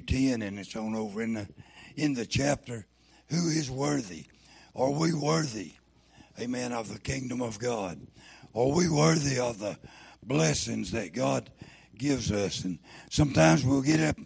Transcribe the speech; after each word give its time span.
10 0.00 0.42
and 0.42 0.58
it's 0.58 0.76
on 0.76 0.94
over 0.94 1.22
in 1.22 1.34
the 1.34 1.48
in 1.96 2.14
the 2.14 2.26
chapter. 2.26 2.86
Who 3.28 3.48
is 3.48 3.70
worthy? 3.70 4.26
Are 4.74 4.90
we 4.90 5.14
worthy 5.14 5.72
amen 6.40 6.72
of 6.72 6.92
the 6.92 6.98
kingdom 6.98 7.40
of 7.40 7.58
god? 7.58 7.98
Are 8.54 8.72
we 8.72 8.88
worthy 8.88 9.38
of 9.38 9.58
the 9.58 9.78
blessings 10.22 10.90
that 10.92 11.14
god 11.14 11.50
gives 11.96 12.30
us? 12.30 12.64
And 12.64 12.78
sometimes 13.10 13.64
we'll 13.64 13.82
get 13.82 14.00
up 14.00 14.16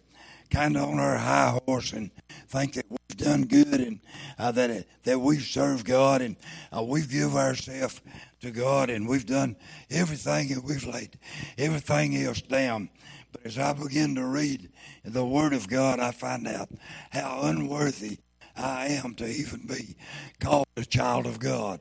kind 0.50 0.76
of 0.76 0.88
on 0.88 0.98
our 0.98 1.16
high 1.16 1.58
horse 1.66 1.92
and 1.92 2.10
think 2.48 2.74
that 2.74 2.86
we've 2.88 3.16
done 3.16 3.44
good 3.44 3.80
and 3.80 4.00
uh, 4.38 4.50
that 4.50 4.86
that 5.04 5.20
we've 5.20 5.42
served 5.42 5.86
god 5.86 6.20
and 6.20 6.36
uh, 6.76 6.82
we've 6.82 7.08
give 7.08 7.36
ourselves 7.36 8.00
to 8.40 8.50
god 8.50 8.90
and 8.90 9.08
we've 9.08 9.26
done 9.26 9.54
everything 9.90 10.52
and 10.52 10.64
we've 10.64 10.86
laid 10.86 11.16
everything 11.56 12.16
else 12.16 12.42
down 12.42 12.88
as 13.44 13.58
I 13.58 13.72
begin 13.72 14.14
to 14.16 14.24
read 14.24 14.70
the 15.04 15.24
Word 15.24 15.52
of 15.52 15.68
God, 15.68 15.98
I 15.98 16.10
find 16.10 16.46
out 16.46 16.68
how 17.10 17.40
unworthy 17.44 18.18
I 18.56 18.86
am 18.86 19.14
to 19.14 19.26
even 19.26 19.66
be 19.66 19.96
called 20.40 20.66
a 20.76 20.84
child 20.84 21.26
of 21.26 21.38
God, 21.38 21.80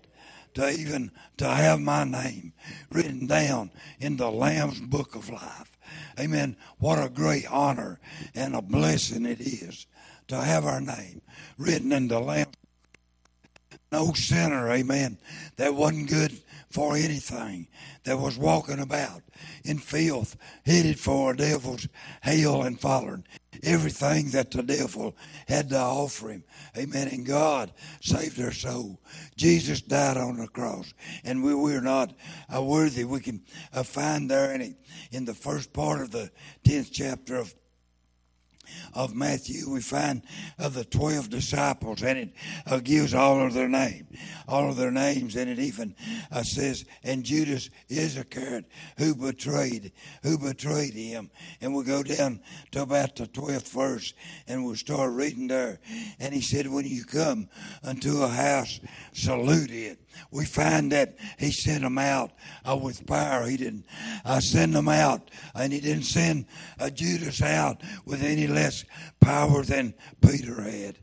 to 0.53 0.69
even 0.69 1.11
to 1.37 1.47
have 1.47 1.79
my 1.79 2.03
name 2.03 2.53
written 2.91 3.27
down 3.27 3.71
in 3.99 4.17
the 4.17 4.31
Lamb's 4.31 4.79
Book 4.79 5.15
of 5.15 5.29
Life. 5.29 5.77
Amen. 6.19 6.55
What 6.77 7.03
a 7.03 7.09
great 7.09 7.51
honor 7.51 7.99
and 8.35 8.55
a 8.55 8.61
blessing 8.61 9.25
it 9.25 9.41
is 9.41 9.87
to 10.27 10.41
have 10.41 10.65
our 10.65 10.81
name 10.81 11.21
written 11.57 11.91
in 11.91 12.07
the 12.07 12.19
Lamb's 12.19 12.55
no 13.91 14.13
sinner, 14.13 14.71
amen, 14.71 15.17
that 15.55 15.73
wasn't 15.73 16.09
good 16.09 16.39
for 16.69 16.95
anything, 16.95 17.67
that 18.03 18.19
was 18.19 18.37
walking 18.37 18.79
about 18.79 19.23
in 19.63 19.77
filth, 19.77 20.35
headed 20.65 20.99
for 20.99 21.33
a 21.33 21.37
devil's 21.37 21.87
hell 22.21 22.63
and 22.63 22.79
following 22.79 23.23
everything 23.63 24.29
that 24.29 24.51
the 24.51 24.63
devil 24.63 25.15
had 25.47 25.69
to 25.69 25.77
offer 25.77 26.29
him. 26.29 26.43
Amen. 26.77 27.07
And 27.09 27.25
God 27.25 27.71
saved 28.01 28.39
our 28.41 28.51
soul. 28.51 28.99
Jesus 29.35 29.81
died 29.81 30.17
on 30.17 30.37
the 30.37 30.47
cross, 30.47 30.93
and 31.23 31.43
we 31.43 31.53
were 31.55 31.81
not 31.81 32.13
uh, 32.53 32.61
worthy. 32.61 33.03
We 33.03 33.19
can 33.19 33.41
uh, 33.73 33.83
find 33.83 34.29
there 34.29 34.53
in, 34.53 34.75
in 35.11 35.25
the 35.25 35.33
first 35.33 35.73
part 35.73 36.01
of 36.01 36.11
the 36.11 36.31
10th 36.63 36.89
chapter 36.91 37.35
of 37.35 37.53
of 38.93 39.15
Matthew, 39.15 39.69
we 39.69 39.81
find 39.81 40.21
of 40.57 40.73
the 40.73 40.85
12 40.85 41.29
disciples, 41.29 42.03
and 42.03 42.19
it 42.19 42.29
uh, 42.67 42.79
gives 42.79 43.13
all 43.13 43.45
of 43.45 43.53
their 43.53 43.69
name, 43.69 44.07
all 44.47 44.69
of 44.69 44.77
their 44.77 44.91
names, 44.91 45.35
and 45.35 45.49
it 45.49 45.59
even 45.59 45.95
uh, 46.31 46.43
says, 46.43 46.85
and 47.03 47.23
Judas 47.23 47.69
Iscariot, 47.89 48.65
who 48.97 49.15
betrayed, 49.15 49.91
who 50.23 50.37
betrayed 50.37 50.93
him. 50.93 51.29
And 51.61 51.73
we 51.73 51.83
go 51.83 52.03
down 52.03 52.41
to 52.71 52.81
about 52.81 53.15
the 53.15 53.27
12th 53.27 53.69
verse, 53.69 54.13
and 54.47 54.65
we'll 54.65 54.75
start 54.75 55.13
reading 55.13 55.47
there. 55.47 55.79
And 56.19 56.33
he 56.33 56.41
said, 56.41 56.67
when 56.67 56.85
you 56.85 57.03
come 57.03 57.49
unto 57.83 58.23
a 58.23 58.27
house, 58.27 58.79
salute 59.13 59.71
it 59.71 59.99
we 60.31 60.45
find 60.45 60.91
that 60.91 61.17
he 61.37 61.51
sent 61.51 61.81
them 61.81 61.97
out 61.97 62.31
uh, 62.67 62.75
with 62.75 63.05
power. 63.05 63.45
He 63.45 63.57
didn't 63.57 63.85
uh, 64.25 64.39
send 64.39 64.73
them 64.73 64.89
out, 64.89 65.31
and 65.55 65.73
he 65.73 65.79
didn't 65.79 66.03
send 66.03 66.45
uh, 66.79 66.89
Judas 66.89 67.41
out 67.41 67.81
with 68.05 68.23
any 68.23 68.47
less 68.47 68.85
power 69.19 69.63
than 69.63 69.93
Peter 70.21 70.61
had. 70.61 70.97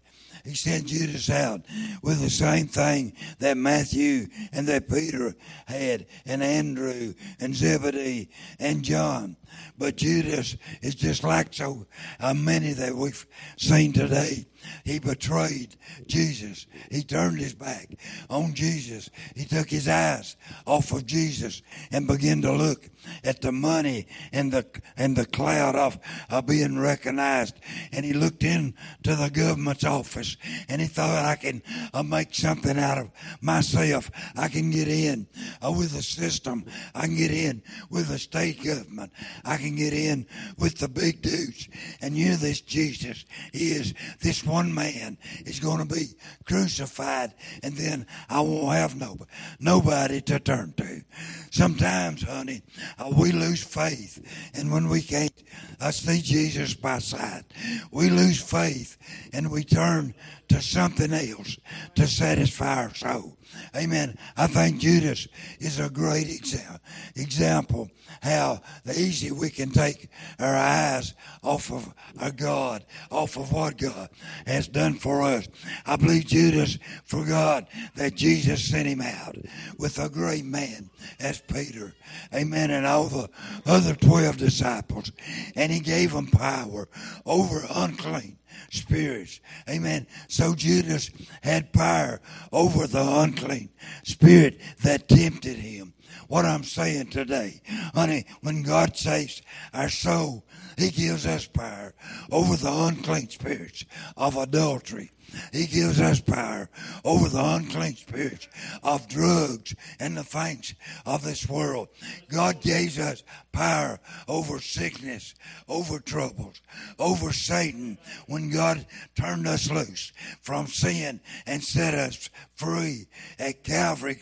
He 0.47 0.55
sent 0.55 0.87
Judas 0.87 1.29
out 1.29 1.63
with 2.03 2.21
the 2.21 2.31
same 2.31 2.69
thing 2.69 3.15
that 3.41 3.57
Matthew 3.57 4.29
and 4.53 4.67
that 4.69 4.89
Peter 4.89 5.35
had, 5.67 6.07
and 6.25 6.41
Andrew 6.41 7.15
and 7.41 7.55
Zebedee 7.55 8.31
and 8.61 8.85
John. 8.85 9.37
But 9.77 9.97
Judas 9.97 10.57
is 10.83 10.95
just 10.95 11.25
like 11.25 11.53
so 11.53 11.87
uh, 12.21 12.33
many 12.33 12.73
that 12.75 12.95
we've 12.95 13.27
seen 13.57 13.93
today. 13.93 14.47
He 14.85 14.99
betrayed 14.99 15.77
Jesus. 16.07 16.67
He 16.91 17.03
turned 17.03 17.39
his 17.39 17.55
back 17.55 17.89
on 18.31 18.55
Jesus. 18.55 19.11
He 19.35 19.45
took 19.45 19.69
his 19.69 19.89
eyes 19.89 20.37
off 20.67 20.93
of 20.93 21.07
Jesus 21.07 21.63
and 21.91 22.07
began 22.07 22.43
to 22.43 22.53
look 22.53 22.89
at 23.25 23.41
the 23.41 23.53
money 23.53 24.07
and 24.33 24.53
the 24.53 24.67
and 24.97 25.17
the 25.17 25.27
cloud 25.27 25.77
of 25.77 25.99
uh, 26.31 26.43
being 26.43 26.79
recognized. 26.79 27.57
And 27.93 28.05
he 28.05 28.13
looked 28.13 28.43
into 28.43 28.75
the 29.03 29.31
government's 29.33 29.85
office 29.85 30.37
and 30.69 30.81
he 30.81 30.87
thought, 30.87 31.25
I 31.25 31.37
can 31.37 31.63
uh, 31.93 32.03
make 32.03 32.35
something 32.35 32.79
out 32.79 32.99
of 32.99 33.11
myself. 33.41 34.11
I 34.37 34.49
can 34.49 34.71
get 34.71 34.89
in 34.89 35.27
uh, 35.65 35.73
with 35.73 35.93
the 35.93 36.03
system. 36.03 36.65
I 36.95 37.03
can 37.03 37.17
get 37.17 37.31
in 37.31 37.63
with 37.91 38.09
the 38.09 38.19
state 38.19 38.65
government. 38.65 39.13
I 39.45 39.57
can 39.57 39.77
get 39.77 39.93
in 39.93 40.27
with 40.59 40.79
the 40.79 40.89
big 40.89 41.23
dudes. 41.23 41.69
And 42.01 42.17
you 42.17 42.31
know 42.31 42.37
this 42.37 42.61
Jesus 42.61 43.25
is 43.53 43.95
this 44.21 44.45
one 44.45 44.56
man 44.65 45.19
is 45.45 45.61
going 45.61 45.87
to 45.87 45.95
be 45.95 46.07
crucified, 46.45 47.35
and 47.63 47.77
then 47.77 48.07
I 48.29 48.41
won't 48.41 48.75
have 48.75 48.97
nobody, 48.97 49.31
nobody 49.61 50.21
to 50.23 50.39
turn 50.41 50.75
to. 50.79 51.03
Sometimes, 51.51 52.23
honey, 52.23 52.63
uh, 52.99 53.13
we 53.17 53.33
lose 53.33 53.63
faith, 53.63 54.21
and 54.55 54.71
when 54.71 54.89
we 54.89 55.03
can't 55.03 55.33
uh, 55.81 55.91
see 55.91 56.21
Jesus 56.21 56.75
by 56.75 56.99
sight, 56.99 57.45
we 57.91 58.11
lose 58.11 58.41
faith, 58.41 58.97
and 59.33 59.51
we 59.51 59.65
turn 59.65 60.15
to 60.49 60.63
something 60.63 61.13
else 61.13 61.59
to 61.95 62.07
satisfy 62.07 62.85
our 62.85 62.95
soul. 62.95 63.37
Amen. 63.75 64.17
I 64.37 64.47
think 64.47 64.81
Judas 64.81 65.29
is 65.59 65.79
a 65.79 65.91
great 65.91 66.27
exa- 66.27 66.79
example 67.15 67.91
how 68.23 68.61
easy 68.87 69.31
we 69.31 69.51
can 69.51 69.71
take 69.71 70.09
our 70.39 70.55
eyes 70.55 71.15
off 71.43 71.73
of 71.73 71.93
our 72.21 72.31
God, 72.31 72.85
off 73.11 73.37
of 73.37 73.53
what 73.53 73.77
God 73.79 74.09
has 74.47 74.69
done 74.69 74.95
for 74.95 75.23
us. 75.23 75.49
I 75.87 75.97
believe 75.97 76.27
Judas 76.27 76.79
forgot 77.05 77.69
that 77.95 78.15
Jesus 78.15 78.65
sent 78.65 78.89
him 78.89 79.01
out 79.01 79.37
with 79.79 79.99
a 79.99 80.09
great 80.09 80.45
man 80.45 80.91
as 81.21 81.41
Peter. 81.41 81.95
Amen. 82.35 82.71
And 82.71 82.87
all 82.87 83.05
the 83.05 83.29
other 83.65 83.95
12 83.95 84.37
disciples. 84.37 85.13
And 85.55 85.73
he 85.73 85.81
gave 85.81 86.13
them 86.13 86.27
power 86.27 86.89
over 87.25 87.63
unclean 87.75 88.39
spirits. 88.71 89.41
Amen. 89.69 90.07
So 90.29 90.55
Judas 90.55 91.11
had 91.43 91.73
power 91.73 92.21
over 92.53 92.87
the 92.87 93.03
unclean 93.03 93.71
spirit 94.03 94.61
that 94.83 95.09
tempted 95.09 95.57
him. 95.57 95.93
What 96.29 96.45
I'm 96.45 96.65
saying 96.65 97.11
today, 97.11 97.61
honey, 97.95 98.27
when 98.43 98.63
God 98.63 98.97
saves 98.97 99.43
our 99.73 99.89
soul, 99.89 100.45
He 100.77 100.91
gives 100.91 101.27
us 101.27 101.47
power 101.47 101.95
over 102.31 102.57
the 102.57 102.73
unclean 102.73 103.31
spirits 103.31 103.85
of 104.17 104.37
adultery, 104.37 105.13
he 105.53 105.67
gives 105.67 106.01
us 106.01 106.21
power 106.21 106.69
over 107.05 107.29
the 107.29 107.45
unclean 107.45 107.97
spirits 107.97 108.49
of 108.83 109.09
drugs 109.09 109.75
and 110.01 110.17
the 110.17 110.25
things 110.25 110.75
of 111.05 111.23
this 111.23 111.49
world. 111.49 111.89
God 112.29 112.61
gives 112.61 112.99
us 112.99 113.23
power 113.53 113.99
over 114.29 114.61
sickness, 114.61 115.35
over 115.69 115.99
troubles, 115.99 116.61
over 116.99 117.33
Satan 117.33 117.99
when 118.27 118.51
God 118.51 118.87
turned 119.15 119.47
us 119.47 119.71
loose 119.71 120.13
from 120.43 120.67
sin 120.67 121.21
and 121.47 121.63
set 121.63 121.95
us 121.95 122.29
free 122.55 123.07
at 123.39 123.65
Calvary. 123.65 124.19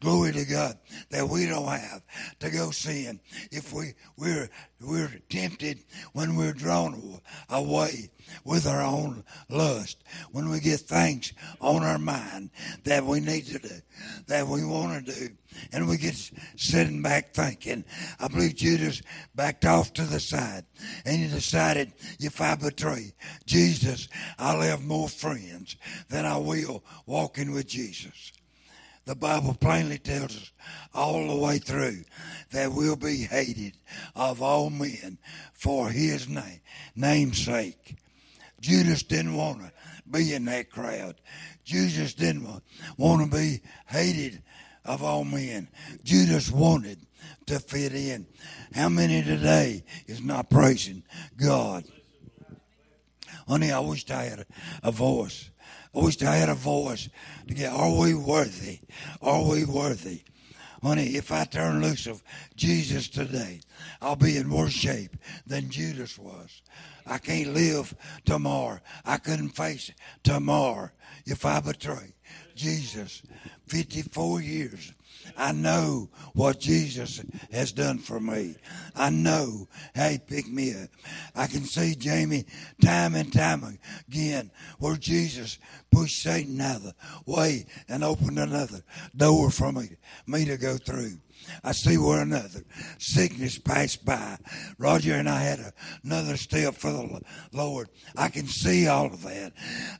Glory 0.00 0.32
to 0.32 0.44
God 0.44 0.78
that 1.10 1.28
we 1.28 1.46
don't 1.46 1.66
have 1.66 2.02
to 2.40 2.50
go 2.50 2.70
sin 2.70 3.20
if 3.50 3.72
we, 3.72 3.94
we're, 4.16 4.48
we're 4.80 5.12
tempted 5.28 5.80
when 6.12 6.36
we're 6.36 6.52
drawn 6.52 7.20
away 7.50 8.10
with 8.44 8.66
our 8.66 8.82
own 8.82 9.24
lust. 9.48 10.02
When 10.32 10.45
we 10.50 10.60
get 10.60 10.80
things 10.80 11.32
on 11.60 11.82
our 11.82 11.98
mind 11.98 12.50
that 12.84 13.04
we 13.04 13.20
need 13.20 13.46
to 13.46 13.58
do, 13.58 13.74
that 14.26 14.46
we 14.46 14.64
want 14.64 15.06
to 15.06 15.12
do, 15.12 15.28
and 15.72 15.88
we 15.88 15.96
get 15.96 16.14
sitting 16.56 17.02
back 17.02 17.32
thinking, 17.34 17.84
I 18.20 18.28
believe 18.28 18.56
Judas 18.56 19.02
backed 19.34 19.64
off 19.64 19.92
to 19.94 20.02
the 20.02 20.20
side 20.20 20.64
and 21.04 21.16
he 21.16 21.28
decided 21.28 21.92
if 22.20 22.40
I 22.40 22.54
betray 22.54 23.12
Jesus, 23.46 24.08
I'll 24.38 24.60
have 24.60 24.84
more 24.84 25.08
friends 25.08 25.76
than 26.08 26.24
I 26.24 26.36
will 26.36 26.84
walking 27.06 27.52
with 27.52 27.66
Jesus. 27.66 28.32
The 29.06 29.14
Bible 29.14 29.54
plainly 29.54 29.98
tells 29.98 30.36
us 30.36 30.50
all 30.92 31.28
the 31.28 31.36
way 31.36 31.58
through 31.58 32.02
that 32.50 32.72
we'll 32.72 32.96
be 32.96 33.18
hated 33.18 33.76
of 34.16 34.42
all 34.42 34.68
men 34.68 35.18
for 35.52 35.90
his 35.90 36.28
name, 36.28 36.60
name's 36.96 37.44
sake. 37.44 37.96
Judas 38.60 39.04
didn't 39.04 39.36
want 39.36 39.60
to 39.60 39.72
be 40.10 40.34
in 40.34 40.44
that 40.46 40.70
crowd. 40.70 41.16
Jesus 41.64 42.14
didn't 42.14 42.46
want 42.96 43.30
to 43.30 43.36
be 43.36 43.60
hated 43.86 44.42
of 44.84 45.02
all 45.02 45.24
men. 45.24 45.68
Judas 46.04 46.50
wanted 46.50 46.98
to 47.46 47.58
fit 47.58 47.94
in. 47.94 48.26
How 48.74 48.88
many 48.88 49.22
today 49.22 49.84
is 50.06 50.22
not 50.22 50.50
praising 50.50 51.02
God? 51.36 51.84
Honey, 53.48 53.70
I 53.70 53.78
wish 53.80 54.10
I 54.10 54.24
had 54.24 54.46
a, 54.82 54.90
voice. 54.90 55.50
I 55.94 56.00
wish 56.00 56.20
I 56.22 56.34
had 56.34 56.48
a 56.48 56.54
voice 56.54 57.08
to 57.46 57.54
get, 57.54 57.72
are 57.72 57.96
we 57.96 58.14
worthy? 58.14 58.80
Are 59.22 59.44
we 59.44 59.64
worthy? 59.64 60.22
Honey, 60.82 61.16
if 61.16 61.32
I 61.32 61.44
turn 61.44 61.82
loose 61.82 62.06
of 62.06 62.22
Jesus 62.56 63.08
today, 63.08 63.60
I'll 64.00 64.16
be 64.16 64.36
in 64.36 64.50
worse 64.50 64.72
shape 64.72 65.16
than 65.46 65.70
Judas 65.70 66.18
was. 66.18 66.62
I 67.06 67.18
can't 67.18 67.54
live 67.54 67.94
tomorrow. 68.24 68.80
I 69.04 69.18
couldn't 69.18 69.50
face 69.50 69.90
tomorrow 70.22 70.90
if 71.24 71.44
I 71.44 71.60
betray 71.60 72.14
Jesus. 72.54 73.22
54 73.66 74.40
years. 74.42 74.92
I 75.36 75.52
know 75.52 76.08
what 76.34 76.60
Jesus 76.60 77.24
has 77.50 77.72
done 77.72 77.98
for 77.98 78.20
me. 78.20 78.54
I 78.94 79.10
know 79.10 79.66
how 79.94 80.08
he 80.08 80.18
picked 80.18 80.48
me 80.48 80.72
up. 80.72 80.88
I 81.34 81.46
can 81.46 81.64
see 81.64 81.94
Jamie 81.94 82.46
time 82.80 83.16
and 83.16 83.32
time 83.32 83.78
again 84.08 84.50
where 84.78 84.96
Jesus 84.96 85.58
pushed 85.90 86.22
Satan 86.22 86.60
out 86.60 86.76
of 86.76 86.82
the 86.84 86.94
way 87.26 87.66
and 87.88 88.04
opened 88.04 88.38
another 88.38 88.82
door 89.16 89.50
for 89.50 89.72
me, 89.72 89.90
me 90.26 90.44
to 90.44 90.56
go 90.56 90.76
through. 90.76 91.18
I 91.62 91.72
see 91.72 91.98
where 91.98 92.20
another 92.20 92.62
sickness 92.98 93.58
passed 93.58 94.04
by. 94.04 94.38
Roger 94.78 95.14
and 95.14 95.28
I 95.28 95.40
had 95.40 95.58
a, 95.60 95.72
another 96.04 96.36
step 96.36 96.74
for 96.74 96.90
the 96.90 97.20
Lord. 97.52 97.88
I 98.16 98.28
can 98.28 98.46
see 98.46 98.86
all 98.86 99.06
of 99.06 99.22
that. 99.22 99.52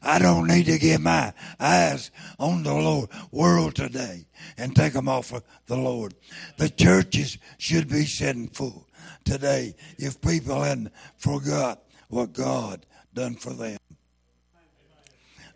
I 0.02 0.18
don't 0.18 0.46
need 0.46 0.66
to 0.66 0.78
get 0.78 1.00
my 1.00 1.32
eyes 1.58 2.10
on 2.38 2.62
the 2.62 2.74
Lord 2.74 3.10
world 3.30 3.74
today 3.74 4.26
and 4.56 4.74
take 4.74 4.92
them 4.92 5.08
off 5.08 5.32
of 5.32 5.42
the 5.66 5.76
Lord. 5.76 6.14
The 6.56 6.68
churches 6.68 7.38
should 7.58 7.88
be 7.88 8.04
sitting 8.04 8.48
full 8.48 8.86
today 9.24 9.74
if 9.98 10.20
people 10.20 10.62
hadn't 10.62 10.92
forgot 11.16 11.82
what 12.08 12.32
God 12.32 12.86
done 13.14 13.34
for 13.34 13.52
them. 13.52 13.78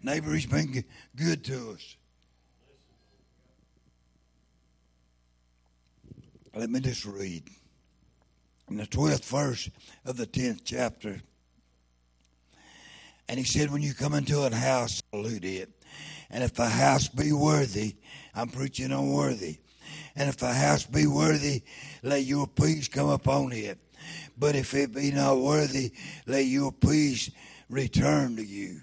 Neighbor, 0.03 0.33
he's 0.33 0.47
been 0.47 0.85
good 1.15 1.45
to 1.45 1.73
us. 1.73 1.97
Let 6.55 6.71
me 6.71 6.81
just 6.81 7.05
read. 7.05 7.45
In 8.69 8.77
the 8.77 8.87
12th 8.87 9.25
verse 9.25 9.71
of 10.05 10.17
the 10.17 10.27
10th 10.27 10.63
chapter. 10.65 11.21
And 13.29 13.39
he 13.39 13.45
said, 13.45 13.71
When 13.71 13.83
you 13.83 13.95
come 13.95 14.15
into 14.15 14.43
a 14.43 14.55
house, 14.55 15.03
salute 15.13 15.45
it. 15.45 15.71
And 16.31 16.45
if 16.45 16.55
the 16.55 16.69
house 16.69 17.09
be 17.09 17.33
worthy, 17.33 17.97
I'm 18.35 18.49
preaching 18.49 18.93
on 18.93 19.13
worthy. 19.13 19.59
And 20.17 20.29
if 20.29 20.37
the 20.37 20.53
house 20.53 20.85
be 20.85 21.07
worthy, 21.07 21.63
let 22.03 22.25
your 22.25 22.47
peace 22.47 22.89
come 22.89 23.09
upon 23.09 23.53
it. 23.53 23.79
But 24.37 24.57
if 24.57 24.75
it 24.75 24.95
be 24.95 25.11
not 25.11 25.39
worthy, 25.39 25.93
let 26.27 26.47
your 26.47 26.73
peace 26.73 27.31
return 27.69 28.37
to 28.37 28.45
you. 28.45 28.81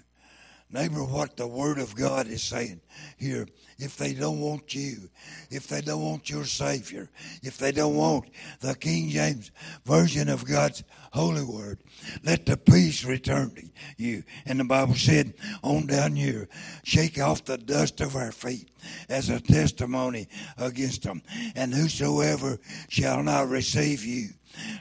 Neighbor, 0.70 1.02
what 1.02 1.36
the 1.36 1.46
Word 1.46 1.78
of 1.78 1.94
God 1.94 2.26
is 2.26 2.42
saying 2.42 2.80
here 3.16 3.46
if 3.78 3.96
they 3.96 4.12
don't 4.12 4.40
want 4.40 4.74
you, 4.74 5.08
if 5.50 5.68
they 5.68 5.80
don't 5.80 6.02
want 6.02 6.28
your 6.28 6.44
Savior, 6.44 7.08
if 7.42 7.58
they 7.58 7.70
don't 7.70 7.94
want 7.94 8.26
the 8.60 8.74
King 8.74 9.08
James 9.08 9.52
Version 9.84 10.28
of 10.28 10.44
God's 10.44 10.82
holy 11.12 11.44
word, 11.44 11.78
let 12.24 12.44
the 12.44 12.56
peace 12.56 13.04
return 13.04 13.50
to 13.50 13.62
you. 13.96 14.24
And 14.46 14.58
the 14.58 14.64
Bible 14.64 14.94
said 14.94 15.34
on 15.62 15.86
down 15.86 16.16
here, 16.16 16.48
shake 16.82 17.20
off 17.20 17.44
the 17.44 17.56
dust 17.56 18.00
of 18.00 18.16
our 18.16 18.32
feet 18.32 18.68
as 19.08 19.30
a 19.30 19.40
testimony 19.40 20.28
against 20.56 21.04
them. 21.04 21.22
And 21.54 21.72
whosoever 21.72 22.58
shall 22.88 23.22
not 23.22 23.48
receive 23.48 24.04
you, 24.04 24.30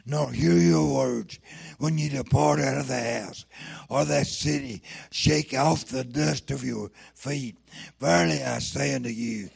nor 0.05 0.31
hear 0.31 0.57
your 0.57 0.95
words 0.95 1.39
when 1.77 1.97
you 1.97 2.09
depart 2.09 2.59
out 2.59 2.77
of 2.77 2.87
the 2.87 3.21
house 3.21 3.45
or 3.89 4.05
that 4.05 4.27
city. 4.27 4.81
Shake 5.11 5.53
off 5.53 5.85
the 5.85 6.03
dust 6.03 6.51
of 6.51 6.63
your 6.63 6.91
feet. 7.15 7.57
Verily 7.99 8.43
I 8.43 8.59
say 8.59 8.95
unto 8.95 9.09
you, 9.09 9.49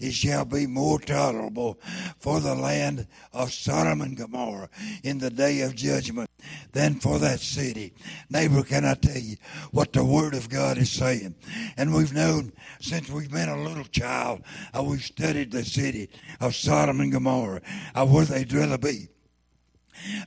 it 0.00 0.12
shall 0.12 0.44
be 0.44 0.66
more 0.66 1.00
tolerable 1.00 1.78
for 2.20 2.38
the 2.38 2.54
land 2.54 3.08
of 3.32 3.52
Sodom 3.52 4.00
and 4.00 4.16
Gomorrah 4.16 4.68
in 5.02 5.18
the 5.18 5.30
day 5.30 5.62
of 5.62 5.74
judgment 5.74 6.30
than 6.72 7.00
for 7.00 7.18
that 7.18 7.40
city. 7.40 7.94
Neighbor, 8.30 8.62
can 8.62 8.84
I 8.84 8.94
tell 8.94 9.18
you 9.18 9.36
what 9.72 9.92
the 9.92 10.04
Word 10.04 10.34
of 10.34 10.48
God 10.48 10.78
is 10.78 10.92
saying? 10.92 11.34
And 11.76 11.92
we've 11.92 12.12
known 12.12 12.52
since 12.80 13.10
we've 13.10 13.30
been 13.30 13.48
a 13.48 13.60
little 13.60 13.84
child, 13.84 14.42
uh, 14.72 14.84
we've 14.84 15.02
studied 15.02 15.50
the 15.50 15.64
city 15.64 16.10
of 16.40 16.54
Sodom 16.54 17.00
and 17.00 17.10
Gomorrah, 17.10 17.62
uh, 17.94 18.06
where 18.06 18.24
they'd 18.24 18.52
rather 18.52 18.78
be 18.78 19.08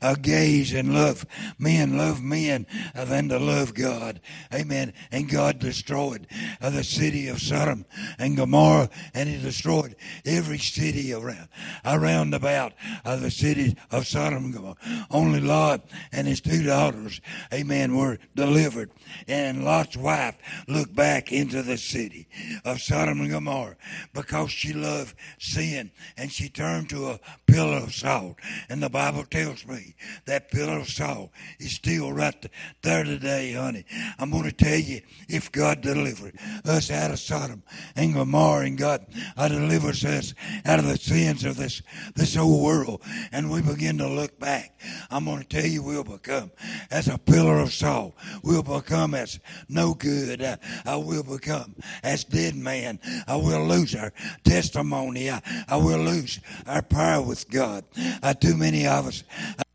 uh, 0.02 0.16
gays 0.16 0.74
and 0.74 0.94
love 0.94 1.26
men, 1.58 1.98
love 1.98 2.22
men 2.22 2.66
uh, 2.96 3.06
than 3.06 3.30
to 3.30 3.40
love 3.40 3.74
God. 3.74 4.22
Amen. 4.54 4.94
And 5.12 5.30
God 5.30 5.60
destroyed 5.60 6.28
uh, 6.62 6.70
the 6.70 6.84
city 6.84 7.28
of 7.28 7.42
Sodom 7.42 7.86
and 8.20 8.38
Gomorrah, 8.38 8.90
and 9.14 9.30
He 9.30 9.42
destroyed 9.42 9.96
every 10.26 10.58
city 10.58 11.14
around, 11.14 11.50
around 11.86 12.34
about 12.34 12.74
uh, 13.06 13.16
the 13.16 13.32
city 13.32 13.76
of 13.92 14.08
Sodom 14.08 14.46
and 14.46 14.54
Gomorrah. 14.54 14.76
Only 15.10 15.42
Lot 15.42 15.86
and 16.12 16.28
his 16.28 16.42
two 16.42 16.64
daughters, 16.64 17.22
amen, 17.54 17.96
were 17.96 18.18
delivered. 18.36 18.92
And 19.28 19.64
Lot's 19.64 19.98
wife 19.98 20.38
looked 20.68 20.96
back 20.96 21.32
into 21.32 21.62
the 21.62 21.78
city 21.78 22.28
of 22.66 22.82
Sodom 22.82 23.22
and 23.22 23.32
Gomorrah 23.32 23.78
because 24.14 24.52
she 24.52 24.74
loved 24.74 25.16
sin 25.40 25.92
and 26.18 26.32
she 26.32 26.50
turned 26.50 26.90
to 26.90 27.10
a 27.10 27.20
pillar 27.48 27.78
of 27.78 27.94
salt. 27.94 28.38
And 28.70 28.82
the 28.82 28.90
Bible 28.90 29.26
tells 29.26 29.61
me 29.68 29.96
that 30.26 30.52
pillar 30.52 30.80
of 30.80 30.90
salt 30.90 31.32
is 31.60 31.72
still 31.72 32.12
right 32.12 32.46
there 32.82 33.04
today, 33.04 33.54
honey. 33.54 33.86
I'm 34.20 34.32
going 34.32 34.44
to 34.44 34.52
tell 34.52 34.78
you 34.78 35.02
if 35.28 35.52
God 35.52 35.82
delivered 35.82 36.38
us 36.66 36.92
out 36.92 37.12
of 37.12 37.20
Sodom 37.20 37.64
and 37.96 38.14
Gomorrah 38.14 38.66
and 38.66 38.78
God 38.78 39.06
uh, 39.38 39.48
delivers 39.48 40.06
us 40.06 40.34
out 40.66 40.80
of 40.80 40.88
the 40.88 40.98
sins 40.98 41.44
of 41.44 41.58
this, 41.58 41.82
this 42.16 42.36
whole 42.36 42.64
world 42.64 43.02
and 43.32 43.50
we 43.50 43.62
begin 43.62 43.98
to 44.00 44.08
look 44.08 44.40
back, 44.40 44.80
I'm 45.10 45.26
going 45.26 45.44
to 45.44 45.48
tell 45.48 45.66
you 45.66 45.84
we'll 45.84 46.04
become 46.04 46.52
as 46.90 47.08
a 47.08 47.18
pillar 47.18 47.60
of 47.60 47.74
salt. 47.74 48.16
We'll 48.44 48.64
become 48.64 49.14
as 49.14 49.40
no 49.70 49.94
good. 49.94 50.42
Uh, 50.42 50.58
I 50.86 50.96
will 50.96 51.24
become 51.24 51.76
as 52.04 52.24
dead 52.24 52.56
man. 52.56 53.00
I 53.28 53.36
will 53.36 53.66
lose 53.66 53.96
our 53.96 54.14
testimony. 54.44 55.30
I, 55.30 55.42
I 55.68 55.78
will 55.78 56.00
lose 56.00 56.40
our 56.68 56.82
power 56.82 57.22
with 57.22 57.50
God. 57.50 57.84
Uh, 58.24 58.34
too 58.34 58.58
many 58.58 58.86
of 58.88 59.08
us 59.08 59.24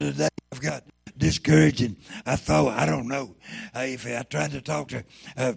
today 0.01 0.29
I've 0.53 0.61
got 0.61 0.85
discouraging. 1.17 1.97
I 2.25 2.37
thought, 2.37 2.79
I 2.79 2.87
don't 2.87 3.09
know. 3.09 3.37
Uh, 3.75 3.81
if 3.81 4.07
I 4.07 4.23
tried 4.23 4.53
to 4.53 4.61
talk 4.61 4.89
to 4.89 5.05
uh, 5.37 5.55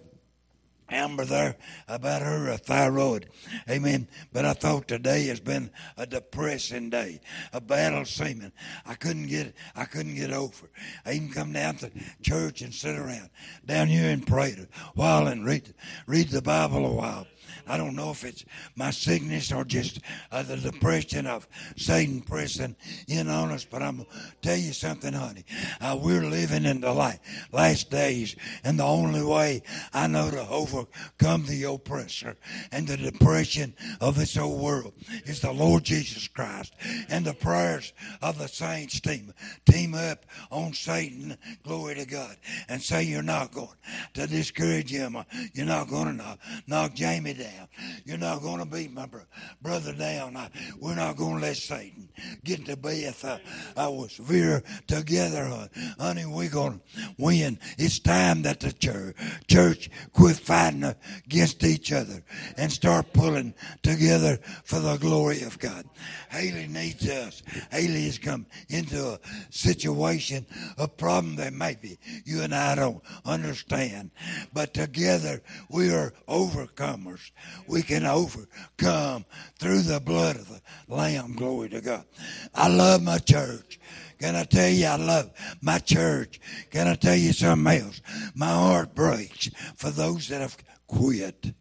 Amber 0.91 1.25
there 1.25 1.55
about 1.87 2.21
her 2.21 2.57
thyroid. 2.57 3.27
Amen. 3.69 4.07
But 4.33 4.45
I 4.45 4.53
thought 4.53 4.87
today 4.87 5.27
has 5.27 5.39
been 5.39 5.69
a 5.97 6.05
depressing 6.05 6.89
day, 6.89 7.21
a 7.53 7.61
battle 7.61 8.05
seeming. 8.05 8.51
I 8.85 8.95
couldn't 8.95 9.27
get 9.27 9.53
I 9.75 9.85
couldn't 9.85 10.15
get 10.15 10.31
over. 10.31 10.69
I 11.05 11.13
even 11.13 11.31
come 11.31 11.53
down 11.53 11.75
to 11.77 11.91
church 12.21 12.61
and 12.61 12.73
sit 12.73 12.95
around 12.95 13.29
down 13.65 13.87
here 13.87 14.09
and 14.09 14.25
pray 14.25 14.55
a 14.59 14.67
while 14.95 15.27
and 15.27 15.45
read 15.45 15.73
read 16.07 16.29
the 16.29 16.41
Bible 16.41 16.85
a 16.85 16.93
while. 16.93 17.27
I 17.67 17.77
don't 17.77 17.95
know 17.95 18.11
if 18.11 18.23
it's 18.23 18.45
my 18.75 18.91
sickness 18.91 19.51
or 19.51 19.63
just 19.63 19.99
uh, 20.31 20.43
the 20.43 20.57
depression 20.57 21.27
of 21.27 21.47
Satan 21.75 22.21
pressing 22.21 22.75
in 23.07 23.29
on 23.29 23.51
us, 23.51 23.65
but 23.65 23.81
I'm 23.81 23.97
going 23.97 24.07
to 24.07 24.35
tell 24.41 24.57
you 24.57 24.73
something, 24.73 25.13
honey. 25.13 25.45
Uh, 25.81 25.97
we're 26.01 26.25
living 26.25 26.65
in 26.65 26.81
the 26.81 26.93
light, 26.93 27.19
last 27.51 27.89
days, 27.89 28.35
and 28.63 28.79
the 28.79 28.83
only 28.83 29.23
way 29.23 29.61
I 29.93 30.07
know 30.07 30.31
to 30.31 30.47
overcome 30.49 31.45
the 31.45 31.63
oppressor 31.63 32.35
and 32.71 32.87
the 32.87 32.97
depression 32.97 33.73
of 34.01 34.15
this 34.15 34.35
whole 34.35 34.57
world 34.57 34.93
is 35.25 35.41
the 35.41 35.51
Lord 35.51 35.83
Jesus 35.83 36.27
Christ 36.27 36.73
and 37.09 37.25
the 37.25 37.33
prayers 37.33 37.93
of 38.21 38.37
the 38.37 38.47
saints 38.47 38.99
team. 38.99 39.33
Team 39.65 39.93
up 39.93 40.25
on 40.51 40.73
Satan, 40.73 41.37
glory 41.63 41.95
to 41.95 42.05
God, 42.05 42.35
and 42.67 42.81
say 42.81 43.03
you're 43.03 43.21
not 43.21 43.51
going 43.51 43.67
to 44.13 44.27
discourage 44.27 44.89
him. 44.89 45.17
You're 45.53 45.65
not 45.65 45.89
going 45.89 46.05
to 46.05 46.13
knock, 46.13 46.39
knock 46.67 46.93
Jamie 46.93 47.33
down. 47.39 47.67
You're 48.05 48.17
not 48.17 48.41
going 48.41 48.59
to 48.59 48.65
beat 48.65 48.91
my 48.91 49.05
bro- 49.05 49.23
brother 49.61 49.93
down. 49.93 50.35
I, 50.37 50.49
we're 50.79 50.95
not 50.95 51.17
going 51.17 51.35
to 51.35 51.41
let 51.41 51.57
Satan 51.57 52.09
get 52.43 52.65
to 52.65 52.75
Beth. 52.77 53.23
I, 53.25 53.39
I 53.75 53.87
was 53.87 54.19
we're 54.19 54.61
together, 54.87 55.45
uh, 55.45 55.67
honey. 55.97 56.21
honey 56.21 56.25
we're 56.25 56.49
going 56.49 56.79
to 56.79 57.15
win. 57.17 57.57
It's 57.77 57.99
time 57.99 58.43
that 58.43 58.59
the 58.59 58.73
church, 58.73 59.15
church 59.47 59.89
quit 60.13 60.35
fighting 60.35 60.83
against 61.25 61.63
each 61.63 61.91
other 61.91 62.23
and 62.57 62.71
start 62.71 63.13
pulling 63.13 63.53
together 63.81 64.37
for 64.63 64.79
the 64.79 64.97
glory 64.97 65.41
of 65.43 65.57
God. 65.59 65.85
Haley 66.29 66.67
needs 66.67 67.07
us. 67.09 67.41
Haley 67.71 68.05
has 68.05 68.17
come 68.17 68.45
into 68.67 69.13
a 69.13 69.19
situation, 69.49 70.45
a 70.77 70.87
problem 70.87 71.35
that 71.37 71.53
maybe 71.53 71.97
you 72.25 72.41
and 72.41 72.53
I 72.53 72.75
don't 72.75 73.01
understand. 73.25 74.11
But 74.53 74.73
together 74.73 75.41
we 75.69 75.91
are 75.91 76.13
overcomers 76.27 77.28
we 77.67 77.81
can 77.81 78.05
overcome 78.05 79.25
through 79.57 79.81
the 79.81 79.99
blood 79.99 80.35
of 80.35 80.47
the 80.49 80.61
Lamb. 80.87 81.35
Glory 81.35 81.69
to 81.69 81.81
God. 81.81 82.05
I 82.53 82.67
love 82.67 83.01
my 83.01 83.17
church. 83.17 83.79
Can 84.19 84.35
I 84.35 84.43
tell 84.43 84.69
you 84.69 84.85
I 84.85 84.97
love 84.97 85.31
my 85.61 85.79
church? 85.79 86.41
Can 86.71 86.87
I 86.87 86.95
tell 86.95 87.15
you 87.15 87.31
something 87.31 87.81
else? 87.81 88.01
My 88.35 88.47
heart 88.47 88.93
breaks 88.93 89.49
for 89.75 89.91
those 89.91 90.27
that 90.27 90.41
have 90.41 90.57
quit, 90.87 91.53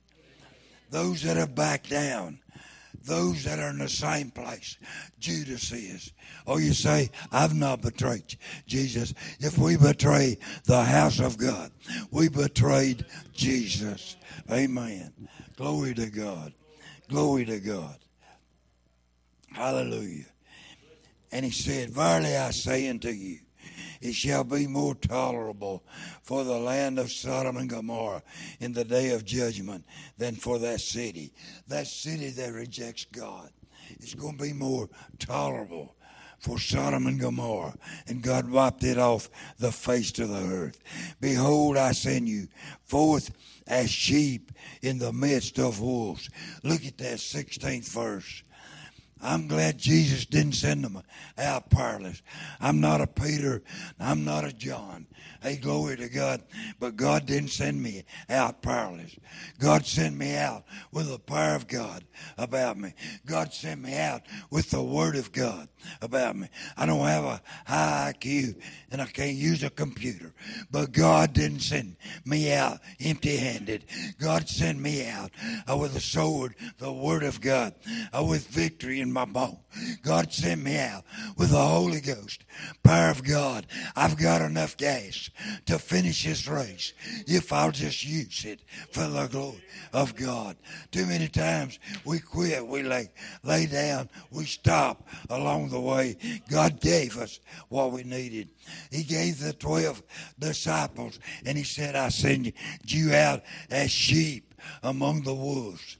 those 0.90 1.22
that 1.22 1.36
have 1.36 1.54
backed 1.54 1.90
down, 1.90 2.40
those 3.08 3.44
that 3.44 3.58
are 3.58 3.70
in 3.70 3.78
the 3.78 3.88
same 3.88 4.30
place 4.30 4.76
Judas 5.18 5.72
is. 5.72 6.12
Oh, 6.46 6.58
you 6.58 6.72
say, 6.72 7.10
I've 7.32 7.54
not 7.54 7.82
betrayed 7.82 8.36
Jesus. 8.66 9.14
If 9.40 9.58
we 9.58 9.76
betray 9.76 10.38
the 10.64 10.84
house 10.84 11.18
of 11.18 11.38
God, 11.38 11.72
we 12.10 12.28
betrayed 12.28 13.04
Jesus. 13.32 14.16
Amen. 14.50 15.12
Glory 15.56 15.94
to 15.94 16.06
God. 16.06 16.52
Glory 17.08 17.44
to 17.46 17.58
God. 17.58 17.96
Hallelujah. 19.52 20.26
And 21.32 21.44
he 21.44 21.50
said, 21.50 21.90
Verily 21.90 22.36
I 22.36 22.50
say 22.50 22.88
unto 22.88 23.08
you, 23.08 23.40
it 24.00 24.14
shall 24.14 24.44
be 24.44 24.66
more 24.66 24.94
tolerable 24.94 25.84
for 26.22 26.44
the 26.44 26.58
land 26.58 26.98
of 26.98 27.10
Sodom 27.10 27.56
and 27.56 27.68
Gomorrah 27.68 28.22
in 28.60 28.72
the 28.72 28.84
day 28.84 29.10
of 29.10 29.24
judgment 29.24 29.84
than 30.16 30.34
for 30.34 30.58
that 30.58 30.80
city. 30.80 31.32
That 31.68 31.86
city 31.86 32.30
that 32.30 32.52
rejects 32.52 33.06
God. 33.06 33.50
It's 33.90 34.14
going 34.14 34.36
to 34.36 34.44
be 34.44 34.52
more 34.52 34.88
tolerable 35.18 35.94
for 36.38 36.58
Sodom 36.58 37.06
and 37.06 37.18
Gomorrah, 37.18 37.74
and 38.06 38.22
God 38.22 38.48
wiped 38.48 38.84
it 38.84 38.98
off 38.98 39.28
the 39.58 39.72
face 39.72 40.16
of 40.18 40.28
the 40.28 40.54
earth. 40.54 40.78
Behold, 41.20 41.76
I 41.76 41.92
send 41.92 42.28
you 42.28 42.46
forth 42.84 43.30
as 43.66 43.90
sheep 43.90 44.52
in 44.82 44.98
the 44.98 45.12
midst 45.12 45.58
of 45.58 45.80
wolves. 45.80 46.30
Look 46.62 46.86
at 46.86 46.98
that 46.98 47.18
16th 47.18 47.88
verse. 47.88 48.42
I'm 49.20 49.48
glad 49.48 49.78
Jesus 49.78 50.26
didn't 50.26 50.52
send 50.52 50.84
them 50.84 51.02
out 51.36 51.70
powerless. 51.70 52.22
I'm 52.60 52.80
not 52.80 53.00
a 53.00 53.06
Peter. 53.06 53.62
I'm 53.98 54.24
not 54.24 54.44
a 54.44 54.52
John. 54.52 55.06
Hey, 55.42 55.56
glory 55.56 55.96
to 55.96 56.08
God. 56.08 56.42
But 56.80 56.96
God 56.96 57.26
didn't 57.26 57.50
send 57.50 57.82
me 57.82 58.04
out 58.28 58.62
powerless. 58.62 59.16
God 59.58 59.86
sent 59.86 60.16
me 60.16 60.36
out 60.36 60.64
with 60.92 61.08
the 61.08 61.18
power 61.18 61.54
of 61.54 61.66
God 61.68 62.04
about 62.36 62.78
me. 62.78 62.94
God 63.26 63.52
sent 63.52 63.82
me 63.82 63.96
out 63.96 64.22
with 64.50 64.70
the 64.70 64.82
Word 64.82 65.16
of 65.16 65.32
God 65.32 65.68
about 66.02 66.36
me. 66.36 66.48
I 66.76 66.86
don't 66.86 67.06
have 67.06 67.24
a 67.24 67.42
high 67.66 68.14
IQ 68.14 68.60
and 68.90 69.00
I 69.00 69.06
can't 69.06 69.36
use 69.36 69.62
a 69.62 69.70
computer. 69.70 70.32
But 70.70 70.92
God 70.92 71.32
didn't 71.32 71.60
send 71.60 71.96
me 72.24 72.52
out 72.52 72.80
empty 73.00 73.36
handed. 73.36 73.84
God 74.18 74.48
sent 74.48 74.78
me 74.80 75.08
out 75.08 75.30
with 75.68 75.96
a 75.96 76.00
sword, 76.00 76.54
the 76.78 76.92
Word 76.92 77.22
of 77.22 77.40
God, 77.40 77.74
with 78.14 78.46
victory 78.48 79.00
in 79.08 79.12
my 79.14 79.24
bone. 79.24 79.58
God 80.02 80.32
sent 80.32 80.62
me 80.62 80.78
out 80.78 81.04
with 81.36 81.50
the 81.50 81.56
Holy 81.56 82.00
Ghost, 82.00 82.44
power 82.82 83.10
of 83.10 83.24
God. 83.24 83.66
I've 83.96 84.16
got 84.16 84.42
enough 84.42 84.76
gas 84.76 85.30
to 85.66 85.78
finish 85.78 86.24
this 86.24 86.46
race 86.46 86.92
if 87.26 87.52
I'll 87.52 87.72
just 87.72 88.04
use 88.04 88.44
it 88.44 88.60
for 88.92 89.06
the 89.06 89.26
glory 89.26 89.62
of 89.92 90.14
God. 90.14 90.56
Too 90.90 91.06
many 91.06 91.28
times 91.28 91.78
we 92.04 92.20
quit, 92.20 92.66
we 92.66 92.82
lay, 92.82 93.08
lay 93.42 93.66
down, 93.66 94.10
we 94.30 94.44
stop 94.44 95.08
along 95.30 95.70
the 95.70 95.80
way. 95.80 96.16
God 96.50 96.80
gave 96.80 97.16
us 97.16 97.40
what 97.68 97.92
we 97.92 98.04
needed. 98.04 98.50
He 98.90 99.04
gave 99.04 99.40
the 99.40 99.54
12 99.54 100.02
disciples 100.38 101.18
and 101.46 101.56
he 101.56 101.64
said, 101.64 101.96
I 101.96 102.10
send 102.10 102.52
you 102.84 103.14
out 103.14 103.42
as 103.70 103.90
sheep 103.90 104.54
among 104.82 105.22
the 105.22 105.34
wolves. 105.34 105.96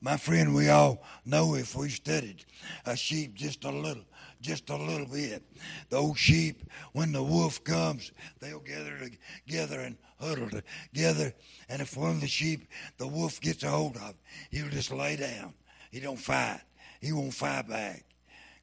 My 0.00 0.16
friend, 0.16 0.54
we 0.54 0.68
all 0.68 1.02
know 1.24 1.54
if 1.54 1.74
we 1.74 1.88
studied 1.88 2.44
a 2.84 2.96
sheep 2.96 3.34
just 3.34 3.64
a 3.64 3.70
little, 3.70 4.04
just 4.40 4.68
a 4.70 4.76
little 4.76 5.06
bit. 5.06 5.42
The 5.88 5.96
old 5.96 6.18
sheep, 6.18 6.70
when 6.92 7.12
the 7.12 7.22
wolf 7.22 7.64
comes, 7.64 8.12
they'll 8.40 8.60
gather 8.60 9.10
together 9.46 9.80
and 9.80 9.96
huddle 10.20 10.50
together. 10.50 11.32
And 11.68 11.80
if 11.82 11.96
one 11.96 12.10
of 12.10 12.20
the 12.20 12.26
sheep, 12.26 12.68
the 12.98 13.06
wolf 13.06 13.40
gets 13.40 13.62
a 13.62 13.68
hold 13.68 13.96
of, 13.96 14.14
he'll 14.50 14.68
just 14.68 14.92
lay 14.92 15.16
down. 15.16 15.54
He 15.90 16.00
don't 16.00 16.18
fight. 16.18 16.60
He 17.00 17.12
won't 17.12 17.34
fight 17.34 17.68
back. 17.68 18.05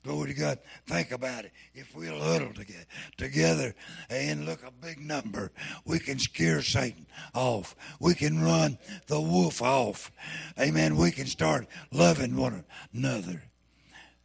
Glory 0.03 0.33
to 0.33 0.39
God. 0.39 0.59
Think 0.85 1.11
about 1.11 1.45
it. 1.45 1.53
If 1.73 1.95
we'll 1.95 2.19
huddle 2.19 2.53
together, 2.53 2.85
together 3.15 3.73
and 4.09 4.45
look 4.45 4.61
a 4.63 4.71
big 4.71 4.99
number, 4.99 5.51
we 5.85 5.97
can 5.99 6.19
scare 6.19 6.61
Satan 6.61 7.05
off. 7.33 7.75
We 8.01 8.13
can 8.13 8.41
run 8.41 8.77
the 9.07 9.21
wolf 9.21 9.61
off. 9.61 10.11
Amen. 10.59 10.97
We 10.97 11.11
can 11.11 11.25
start 11.25 11.67
loving 11.91 12.35
one 12.35 12.65
another. 12.93 13.43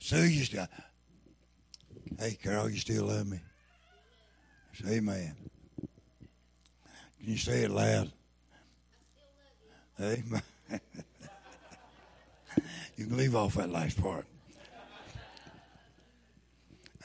So 0.00 0.16
you 0.16 0.44
still, 0.44 0.66
hey 2.18 2.37
Carol, 2.42 2.70
you 2.70 2.78
still 2.78 3.04
love 3.04 3.28
me? 3.28 3.38
Say 4.75 4.97
amen. 4.97 5.37
Can 5.78 7.32
you 7.32 7.37
say 7.37 7.62
it 7.62 7.70
loud? 7.70 8.11
Amen. 10.00 10.42
you 12.97 13.06
can 13.06 13.16
leave 13.16 13.37
off 13.37 13.54
that 13.54 13.70
last 13.70 14.00
part. 14.00 14.26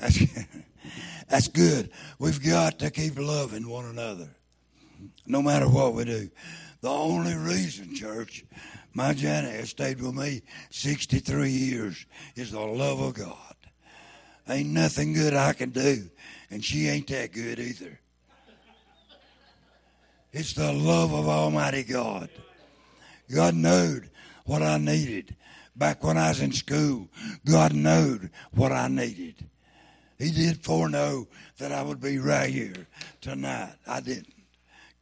That's, 0.04 0.20
that's 1.30 1.48
good. 1.48 1.92
We've 2.20 2.44
got 2.44 2.80
to 2.80 2.92
keep 2.92 3.18
loving 3.18 3.70
one 3.70 3.86
another, 3.86 4.30
no 5.26 5.42
matter 5.42 5.68
what 5.68 5.94
we 5.94 6.04
do. 6.04 6.30
The 6.82 6.90
only 6.90 7.36
reason, 7.36 7.96
church, 7.96 8.44
my 8.94 9.14
Janet 9.14 9.56
has 9.56 9.70
stayed 9.70 10.02
with 10.02 10.14
me 10.14 10.42
63 10.72 11.50
years 11.50 12.06
is 12.36 12.52
the 12.52 12.60
love 12.60 13.00
of 13.00 13.14
God. 13.14 13.56
Ain't 14.50 14.70
nothing 14.70 15.14
good 15.14 15.34
I 15.34 15.54
can 15.54 15.70
do, 15.70 16.10
and 16.52 16.64
she 16.64 16.90
ain't 16.90 17.08
that 17.08 17.32
good 17.32 17.60
either. 17.60 17.98
It's 20.34 20.54
the 20.54 20.74
love 20.74 21.14
of 21.14 21.30
Almighty 21.30 21.84
God. 21.84 22.30
God 23.34 23.56
knowed 23.56 24.10
what 24.46 24.62
I 24.62 24.78
needed. 24.78 25.38
Back 25.78 26.04
when 26.04 26.18
I 26.18 26.30
was 26.30 26.42
in 26.42 26.52
school, 26.52 27.08
God 27.46 27.74
knowed 27.74 28.30
what 28.52 28.74
I 28.74 28.90
needed. 28.90 29.48
He 30.24 30.32
did 30.32 30.64
foreknow 30.64 31.28
that 31.58 31.74
I 31.74 31.82
would 31.82 32.00
be 32.00 32.18
right 32.18 32.50
here 32.50 32.88
tonight. 33.20 33.74
I 33.86 34.00
didn't. 34.00 34.34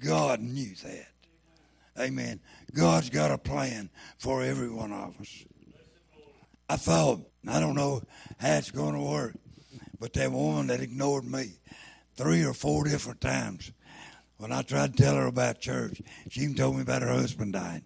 God 0.03 0.39
knew 0.39 0.73
that. 0.83 1.09
Amen. 1.99 2.39
God's 2.73 3.11
got 3.11 3.29
a 3.29 3.37
plan 3.37 3.91
for 4.17 4.41
every 4.41 4.69
one 4.71 4.91
of 4.91 5.13
us. 5.21 5.43
I 6.67 6.77
thought, 6.77 7.19
I 7.47 7.59
don't 7.59 7.75
know 7.75 8.01
how 8.39 8.57
it's 8.57 8.71
going 8.71 8.95
to 8.95 9.01
work, 9.01 9.35
but 9.99 10.13
that 10.13 10.31
woman 10.31 10.65
that 10.67 10.79
ignored 10.79 11.25
me 11.25 11.51
three 12.15 12.43
or 12.43 12.53
four 12.55 12.85
different 12.85 13.21
times, 13.21 13.71
when 14.37 14.51
I 14.51 14.63
tried 14.63 14.97
to 14.97 15.03
tell 15.03 15.15
her 15.15 15.27
about 15.27 15.59
church, 15.59 16.01
she 16.31 16.41
even 16.41 16.55
told 16.55 16.77
me 16.77 16.81
about 16.81 17.03
her 17.03 17.13
husband 17.13 17.53
dying. 17.53 17.83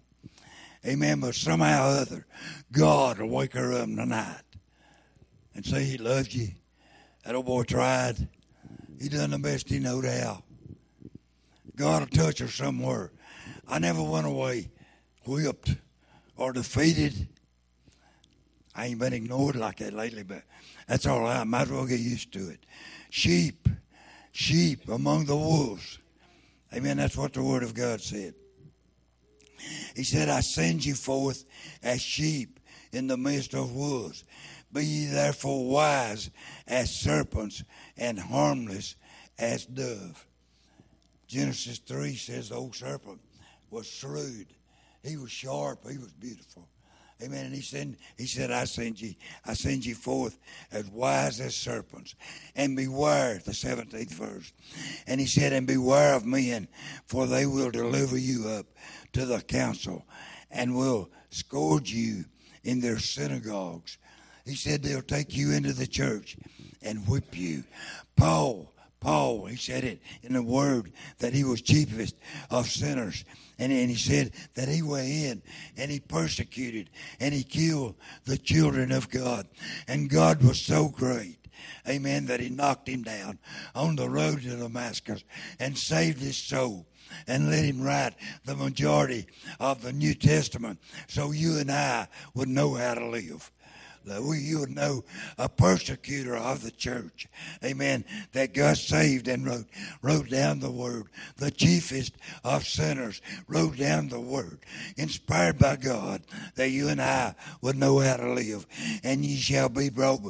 Amen. 0.86 1.20
But 1.20 1.34
somehow 1.34 1.90
or 1.90 1.98
other, 1.98 2.26
God 2.72 3.18
will 3.20 3.28
wake 3.28 3.52
her 3.52 3.74
up 3.74 3.88
tonight 3.88 4.40
and 5.54 5.66
say 5.66 5.84
He 5.84 5.98
loves 5.98 6.34
you. 6.34 6.48
That 7.26 7.34
old 7.34 7.46
boy 7.46 7.64
tried. 7.64 8.28
He 9.00 9.08
done 9.08 9.30
the 9.30 9.38
best 9.40 9.68
he 9.68 9.80
knowed 9.80 10.04
how. 10.04 10.44
God 11.74 12.00
will 12.00 12.24
touch 12.24 12.38
her 12.38 12.46
somewhere. 12.46 13.10
I 13.66 13.80
never 13.80 14.00
went 14.00 14.28
away 14.28 14.70
whipped 15.26 15.74
or 16.36 16.52
defeated. 16.52 17.26
I 18.76 18.86
ain't 18.86 19.00
been 19.00 19.12
ignored 19.12 19.56
like 19.56 19.78
that 19.78 19.92
lately, 19.92 20.22
but 20.22 20.42
that's 20.86 21.04
all 21.04 21.22
right. 21.22 21.40
I 21.40 21.44
might 21.44 21.62
as 21.62 21.72
well 21.72 21.84
get 21.84 21.98
used 21.98 22.32
to 22.34 22.48
it. 22.48 22.64
Sheep, 23.10 23.68
sheep 24.30 24.88
among 24.88 25.24
the 25.24 25.36
wolves. 25.36 25.98
Amen. 26.72 26.98
That's 26.98 27.16
what 27.16 27.32
the 27.32 27.42
Word 27.42 27.64
of 27.64 27.74
God 27.74 28.00
said. 28.00 28.34
He 29.96 30.04
said, 30.04 30.28
I 30.28 30.40
send 30.40 30.84
you 30.84 30.94
forth 30.94 31.44
as 31.82 32.00
sheep 32.00 32.60
in 32.92 33.08
the 33.08 33.16
midst 33.16 33.52
of 33.54 33.74
wolves. 33.74 34.22
Be 34.72 34.84
ye 34.84 35.06
therefore 35.06 35.68
wise 35.68 36.30
as 36.66 36.94
serpents 36.94 37.62
and 37.96 38.18
harmless 38.18 38.96
as 39.38 39.66
doves. 39.66 40.24
Genesis 41.26 41.78
3 41.78 42.14
says 42.14 42.50
the 42.50 42.56
old 42.56 42.74
serpent 42.74 43.20
was 43.70 43.86
shrewd. 43.86 44.46
He 45.02 45.16
was 45.16 45.30
sharp. 45.30 45.88
He 45.88 45.98
was 45.98 46.12
beautiful. 46.12 46.68
Amen. 47.22 47.46
And 47.46 47.54
he 47.54 47.62
said, 47.62 47.96
he 48.18 48.26
said, 48.26 48.50
I 48.50 48.64
send 48.64 49.00
you, 49.00 49.14
I 49.46 49.54
send 49.54 49.86
you 49.86 49.94
forth 49.94 50.38
as 50.70 50.86
wise 50.90 51.40
as 51.40 51.54
serpents. 51.54 52.14
And 52.54 52.76
beware, 52.76 53.40
the 53.44 53.52
17th 53.52 54.12
verse. 54.12 54.52
And 55.06 55.18
he 55.18 55.26
said, 55.26 55.54
and 55.54 55.66
beware 55.66 56.14
of 56.14 56.26
men, 56.26 56.68
for 57.06 57.26
they 57.26 57.46
will 57.46 57.70
deliver 57.70 58.18
you 58.18 58.48
up 58.48 58.66
to 59.14 59.24
the 59.24 59.40
council 59.40 60.04
and 60.50 60.76
will 60.76 61.10
scourge 61.30 61.90
you 61.90 62.26
in 62.64 62.80
their 62.80 62.98
synagogues. 62.98 63.96
He 64.46 64.54
said 64.54 64.82
they'll 64.82 65.02
take 65.02 65.36
you 65.36 65.52
into 65.52 65.72
the 65.72 65.86
church 65.86 66.36
and 66.82 67.06
whip 67.08 67.36
you. 67.36 67.64
Paul, 68.16 68.72
Paul, 69.00 69.46
he 69.46 69.56
said 69.56 69.84
it 69.84 70.00
in 70.22 70.32
the 70.32 70.42
word 70.42 70.92
that 71.18 71.32
he 71.32 71.44
was 71.44 71.60
chiefest 71.60 72.16
of 72.50 72.68
sinners. 72.68 73.24
And, 73.58 73.72
and 73.72 73.90
he 73.90 73.96
said 73.96 74.32
that 74.54 74.68
he 74.68 74.82
went 74.82 75.08
in 75.08 75.42
and 75.76 75.90
he 75.90 76.00
persecuted 76.00 76.90
and 77.20 77.34
he 77.34 77.42
killed 77.42 77.96
the 78.24 78.38
children 78.38 78.92
of 78.92 79.10
God. 79.10 79.46
And 79.88 80.08
God 80.08 80.42
was 80.42 80.60
so 80.60 80.88
great 80.88 81.38
amen, 81.88 82.26
that 82.26 82.40
he 82.40 82.48
knocked 82.48 82.88
him 82.88 83.02
down 83.02 83.38
on 83.74 83.96
the 83.96 84.08
road 84.08 84.42
to 84.42 84.56
Damascus 84.56 85.24
and 85.58 85.76
saved 85.76 86.20
his 86.20 86.36
soul 86.36 86.86
and 87.26 87.50
let 87.50 87.64
him 87.64 87.82
write 87.82 88.14
the 88.44 88.56
majority 88.56 89.26
of 89.60 89.82
the 89.82 89.92
New 89.92 90.14
Testament 90.14 90.78
so 91.08 91.30
you 91.30 91.58
and 91.58 91.70
I 91.70 92.08
would 92.34 92.48
know 92.48 92.74
how 92.74 92.94
to 92.94 93.06
live 93.06 93.50
that 94.06 94.22
we, 94.22 94.38
you 94.38 94.60
would 94.60 94.74
know 94.74 95.04
a 95.36 95.48
persecutor 95.48 96.36
of 96.36 96.62
the 96.62 96.70
church. 96.70 97.26
Amen. 97.64 98.04
That 98.32 98.54
got 98.54 98.78
saved 98.78 99.28
and 99.28 99.44
wrote, 99.44 99.66
wrote 100.00 100.30
down 100.30 100.60
the 100.60 100.70
word. 100.70 101.06
The 101.36 101.50
chiefest 101.50 102.14
of 102.44 102.66
sinners 102.66 103.20
wrote 103.48 103.76
down 103.76 104.08
the 104.08 104.20
word. 104.20 104.60
Inspired 104.96 105.58
by 105.58 105.76
God 105.76 106.22
that 106.54 106.70
you 106.70 106.88
and 106.88 107.02
I 107.02 107.34
would 107.60 107.76
know 107.76 107.98
how 107.98 108.16
to 108.16 108.32
live. 108.32 108.66
And 109.02 109.24
ye 109.24 109.36
shall 109.36 109.68
be 109.68 109.90
brought 109.90 110.20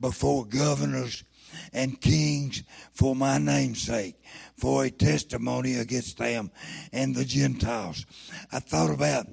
before 0.00 0.44
governors 0.44 1.24
and 1.72 2.00
kings 2.00 2.62
for 2.92 3.14
my 3.16 3.38
name's 3.38 3.82
sake, 3.82 4.16
for 4.56 4.84
a 4.84 4.90
testimony 4.90 5.76
against 5.76 6.18
them 6.18 6.50
and 6.92 7.14
the 7.14 7.24
Gentiles. 7.24 8.06
I 8.50 8.58
thought 8.58 8.90
about 8.90 9.26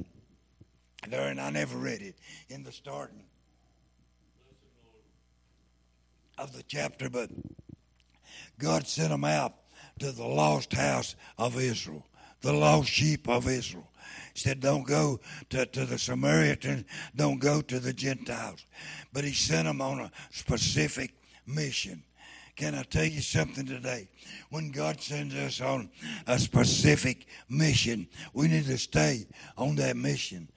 there, 1.07 1.29
and 1.29 1.39
I 1.39 1.49
never 1.49 1.77
read 1.77 2.01
it 2.01 2.15
in 2.49 2.63
the 2.63 2.71
starting 2.71 3.23
of 6.39 6.53
the 6.53 6.63
chapter, 6.63 7.09
but 7.09 7.29
God 8.57 8.87
sent 8.87 9.09
them 9.09 9.25
out 9.25 9.53
to 9.99 10.11
the 10.11 10.25
lost 10.25 10.73
house 10.73 11.15
of 11.37 11.59
Israel, 11.59 12.05
the 12.41 12.53
lost 12.53 12.89
sheep 12.89 13.27
of 13.27 13.47
Israel. 13.47 13.89
He 14.33 14.39
said, 14.39 14.61
Don't 14.61 14.87
go 14.87 15.19
to, 15.49 15.65
to 15.65 15.85
the 15.85 15.99
Samaritans, 15.99 16.85
don't 17.15 17.39
go 17.39 17.61
to 17.61 17.79
the 17.79 17.93
Gentiles. 17.93 18.65
But 19.11 19.25
he 19.25 19.33
sent 19.33 19.67
them 19.67 19.81
on 19.81 19.99
a 19.99 20.11
specific 20.31 21.13
mission. 21.45 22.03
Can 22.55 22.75
I 22.75 22.83
tell 22.83 23.05
you 23.05 23.21
something 23.21 23.65
today? 23.65 24.09
When 24.49 24.71
God 24.71 25.01
sends 25.01 25.33
us 25.35 25.61
on 25.61 25.89
a 26.27 26.37
specific 26.37 27.27
mission, 27.49 28.07
we 28.33 28.49
need 28.49 28.65
to 28.65 28.77
stay 28.77 29.27
on 29.57 29.75
that 29.75 29.95
mission. 29.95 30.49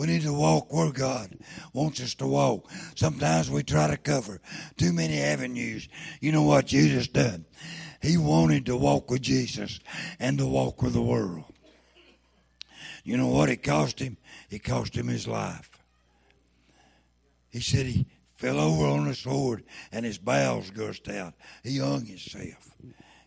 We 0.00 0.06
need 0.06 0.22
to 0.22 0.32
walk 0.32 0.72
where 0.72 0.90
God 0.90 1.36
wants 1.74 2.00
us 2.00 2.14
to 2.14 2.26
walk. 2.26 2.70
Sometimes 2.94 3.50
we 3.50 3.62
try 3.62 3.86
to 3.86 3.98
cover 3.98 4.40
too 4.78 4.94
many 4.94 5.18
avenues. 5.18 5.90
You 6.22 6.32
know 6.32 6.42
what 6.42 6.64
Jesus 6.64 7.06
did? 7.06 7.44
He 8.00 8.16
wanted 8.16 8.64
to 8.64 8.78
walk 8.78 9.10
with 9.10 9.20
Jesus 9.20 9.78
and 10.18 10.38
to 10.38 10.46
walk 10.46 10.80
with 10.80 10.94
the 10.94 11.02
world. 11.02 11.44
You 13.04 13.18
know 13.18 13.26
what 13.26 13.50
it 13.50 13.62
cost 13.62 13.98
him? 13.98 14.16
It 14.48 14.64
cost 14.64 14.94
him 14.94 15.08
his 15.08 15.28
life. 15.28 15.70
He 17.50 17.60
said 17.60 17.84
he 17.84 18.06
fell 18.36 18.58
over 18.58 18.86
on 18.86 19.06
a 19.06 19.14
sword 19.14 19.64
and 19.92 20.06
his 20.06 20.16
bowels 20.16 20.70
gushed 20.70 21.10
out. 21.10 21.34
He 21.62 21.76
hung 21.76 22.06
himself. 22.06 22.70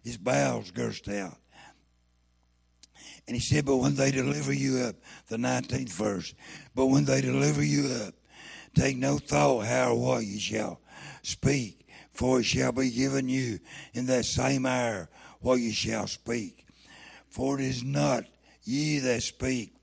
His 0.04 0.18
bowels 0.18 0.72
gushed 0.72 1.08
out. 1.08 1.38
And 3.28 3.36
he 3.36 3.42
said, 3.42 3.66
But 3.66 3.78
when 3.78 3.96
they 3.96 4.12
deliver 4.12 4.54
you 4.54 4.80
up, 4.80 4.96
the 5.28 5.38
19th 5.38 5.94
verse, 5.94 6.34
but 6.76 6.88
when 6.88 7.06
they 7.06 7.22
deliver 7.22 7.64
you 7.64 7.88
up, 8.06 8.14
take 8.76 8.98
no 8.98 9.18
thought 9.18 9.66
how 9.66 9.92
or 9.92 10.00
what 10.00 10.26
you 10.26 10.40
shall 10.40 10.82
speak, 11.22 11.88
for 12.12 12.40
it 12.40 12.44
shall 12.44 12.72
be 12.72 12.90
given 12.90 13.30
you 13.30 13.60
in 13.94 14.06
that 14.08 14.26
same 14.26 14.66
hour 14.66 15.10
what 15.40 15.56
you 15.56 15.72
shall 15.72 16.08
speak. 16.08 16.66
For 17.30 17.60
it 17.60 17.66
is 17.66 17.84
not 17.84 18.26
ye 18.64 19.00
that 19.00 19.24
speak, 19.24 19.74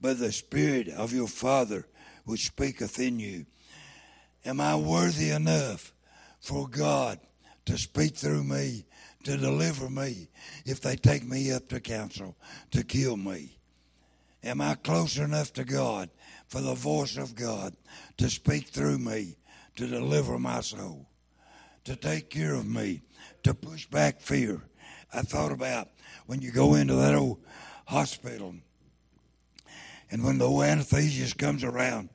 but 0.00 0.18
the 0.18 0.32
Spirit 0.32 0.88
of 0.88 1.12
your 1.12 1.28
Father 1.28 1.86
which 2.24 2.46
speaketh 2.46 2.98
in 2.98 3.18
you. 3.18 3.46
Am 4.44 4.60
I 4.60 4.76
worthy 4.76 5.30
enough 5.30 5.92
for 6.40 6.68
God 6.68 7.18
to 7.66 7.76
speak 7.76 8.16
through 8.16 8.44
me 8.44 8.84
to 9.24 9.36
deliver 9.36 9.88
me 9.90 10.28
if 10.64 10.80
they 10.80 10.96
take 10.96 11.24
me 11.24 11.52
up 11.52 11.68
to 11.68 11.80
council 11.80 12.36
to 12.70 12.82
kill 12.82 13.16
me? 13.16 13.56
Am 14.42 14.60
I 14.60 14.74
close 14.74 15.18
enough 15.18 15.52
to 15.54 15.64
God 15.64 16.08
for 16.48 16.60
the 16.60 16.74
voice 16.74 17.16
of 17.16 17.34
God 17.34 17.74
to 18.16 18.30
speak 18.30 18.68
through 18.68 18.98
me 18.98 19.36
to 19.76 19.86
deliver 19.86 20.38
my 20.38 20.60
soul, 20.60 21.06
to 21.84 21.94
take 21.94 22.30
care 22.30 22.54
of 22.54 22.66
me, 22.66 23.02
to 23.42 23.52
push 23.52 23.86
back 23.86 24.20
fear? 24.20 24.62
I 25.12 25.22
thought 25.22 25.52
about 25.52 25.88
when 26.26 26.40
you 26.40 26.52
go 26.52 26.74
into 26.74 26.94
that 26.94 27.14
old 27.14 27.40
hospital 27.86 28.54
and 30.10 30.24
when 30.24 30.38
the 30.38 30.46
old 30.46 30.62
anesthesiast 30.62 31.36
comes 31.36 31.62
around 31.62 32.08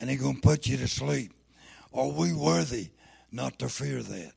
and 0.00 0.10
he's 0.10 0.20
going 0.20 0.36
to 0.36 0.40
put 0.40 0.66
you 0.66 0.76
to 0.78 0.88
sleep, 0.88 1.32
are 1.92 2.08
we 2.08 2.32
worthy 2.32 2.88
not 3.30 3.58
to 3.60 3.68
fear 3.68 4.02
that? 4.02 4.32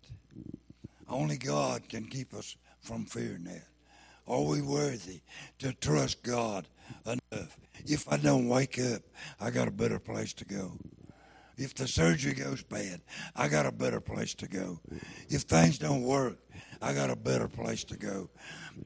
Only 1.12 1.38
God 1.38 1.90
can 1.90 2.06
keep 2.06 2.34
us 2.34 2.56
from 2.80 3.06
fearing 3.06 3.44
that. 3.44 3.66
Are 4.28 4.44
we 4.44 4.62
worthy 4.62 5.20
to 5.60 5.74
trust 5.74 6.24
God 6.24 6.68
enough? 7.06 7.58
If 7.86 8.12
I 8.12 8.16
don't 8.18 8.48
wake 8.48 8.80
up, 8.80 9.02
I 9.40 9.52
got 9.52 9.68
a 9.68 9.72
better 9.72 10.00
place 10.00 10.32
to 10.34 10.46
go. 10.46 10.72
If 11.58 11.76
the 11.76 11.88
surgery 11.88 12.34
goes 12.34 12.64
bad, 12.64 13.02
I 13.36 13.50
got 13.50 13.66
a 13.66 13.72
better 13.72 14.00
place 14.00 14.34
to 14.36 14.48
go. 14.48 14.80
If 15.28 15.42
things 15.42 15.78
don't 15.78 16.02
work, 16.02 16.38
I 16.82 16.94
got 16.94 17.10
a 17.10 17.16
better 17.16 17.50
place 17.50 17.84
to 17.86 17.98
go. 17.98 18.30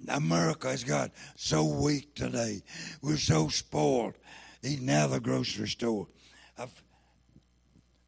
America 0.08 0.70
has 0.70 0.84
got 0.84 1.12
so 1.36 1.64
weak 1.64 2.16
today. 2.16 2.64
We're 3.02 3.18
so 3.18 3.50
spoiled. 3.50 4.16
Out 4.66 5.06
of 5.06 5.12
the 5.12 5.20
grocery 5.20 5.68
store. 5.68 6.08
I've, 6.58 6.74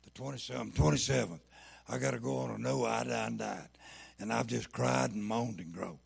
the 0.03 0.09
27th, 0.19 0.73
27th, 0.73 1.39
I 1.87 1.99
got 1.99 2.11
to 2.11 2.19
go 2.19 2.37
on 2.37 2.49
a 2.49 2.57
no 2.57 2.83
iodine 2.83 3.37
diet 3.37 3.76
and 4.19 4.31
I've 4.33 4.47
just 4.47 4.71
cried 4.71 5.11
and 5.11 5.23
moaned 5.23 5.59
and 5.59 5.73
groaned. 5.73 5.99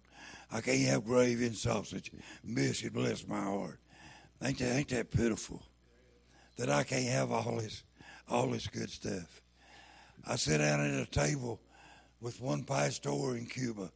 I 0.52 0.62
can't 0.62 0.88
have 0.88 1.06
gravy 1.06 1.46
and 1.48 1.56
sausage. 1.56 2.12
Biscuit, 2.54 2.94
bless 2.94 3.28
my 3.28 3.42
heart. 3.42 3.80
Ain't 4.44 4.60
that, 4.60 4.76
ain't 4.76 4.90
that 4.90 5.12
pitiful? 5.12 5.62
That 6.58 6.70
I 6.70 6.84
can't 6.84 7.08
have 7.08 7.32
all 7.32 7.58
this, 7.58 7.84
all 8.30 8.48
this 8.48 8.68
good 8.68 8.90
stuff. 8.90 9.42
I 10.28 10.36
sit 10.36 10.58
down 10.58 10.82
at 10.82 11.02
a 11.02 11.10
table 11.10 11.60
with 12.20 12.42
one 12.42 12.64
pastor 12.64 13.36
in 13.36 13.46
Cuba. 13.46 13.92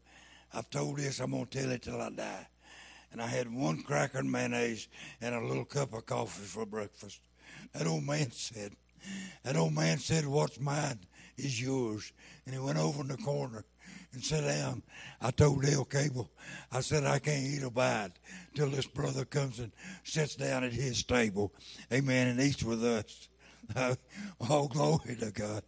I've 0.54 0.70
told 0.70 0.98
this, 0.98 1.20
I'm 1.20 1.32
going 1.32 1.46
to 1.48 1.62
tell 1.62 1.72
it 1.72 1.82
till 1.82 2.02
I 2.02 2.10
die. 2.10 2.48
And 3.12 3.22
I 3.22 3.28
had 3.28 3.54
one 3.54 3.82
cracker 3.84 4.20
and 4.20 4.32
mayonnaise 4.32 4.88
and 5.22 5.36
a 5.36 5.46
little 5.46 5.66
cup 5.66 5.94
of 5.94 6.06
coffee 6.06 6.46
for 6.46 6.66
breakfast. 6.66 7.22
That 7.74 7.88
old 7.88 8.04
man 8.04 8.32
said, 8.32 8.74
that 9.44 9.58
old 9.58 9.74
man 9.74 9.98
said, 9.98 10.26
what's 10.26 10.60
mine 10.60 11.00
is 11.38 11.62
yours. 11.62 12.12
And 12.46 12.56
he 12.56 12.60
went 12.60 12.78
over 12.78 13.02
in 13.02 13.08
the 13.10 13.18
corner 13.18 13.66
and 14.14 14.24
sit 14.24 14.42
down. 14.42 14.82
I 15.22 15.32
told 15.32 15.62
Dale 15.62 15.86
Cable, 15.86 16.30
I 16.72 16.82
said, 16.82 17.06
I 17.06 17.20
can't 17.20 17.46
eat 17.46 17.64
a 17.64 17.70
bite 17.70 18.12
till 18.54 18.70
this 18.70 18.88
brother 18.88 19.26
comes 19.26 19.60
and 19.60 19.72
sits 20.04 20.36
down 20.36 20.64
at 20.64 20.74
his 20.74 21.04
table. 21.04 21.54
Amen. 21.92 22.28
And 22.28 22.40
eats 22.40 22.64
with 22.64 22.84
us. 22.84 23.30
oh, 24.50 24.68
glory 24.68 25.16
to 25.20 25.32
God. 25.32 25.64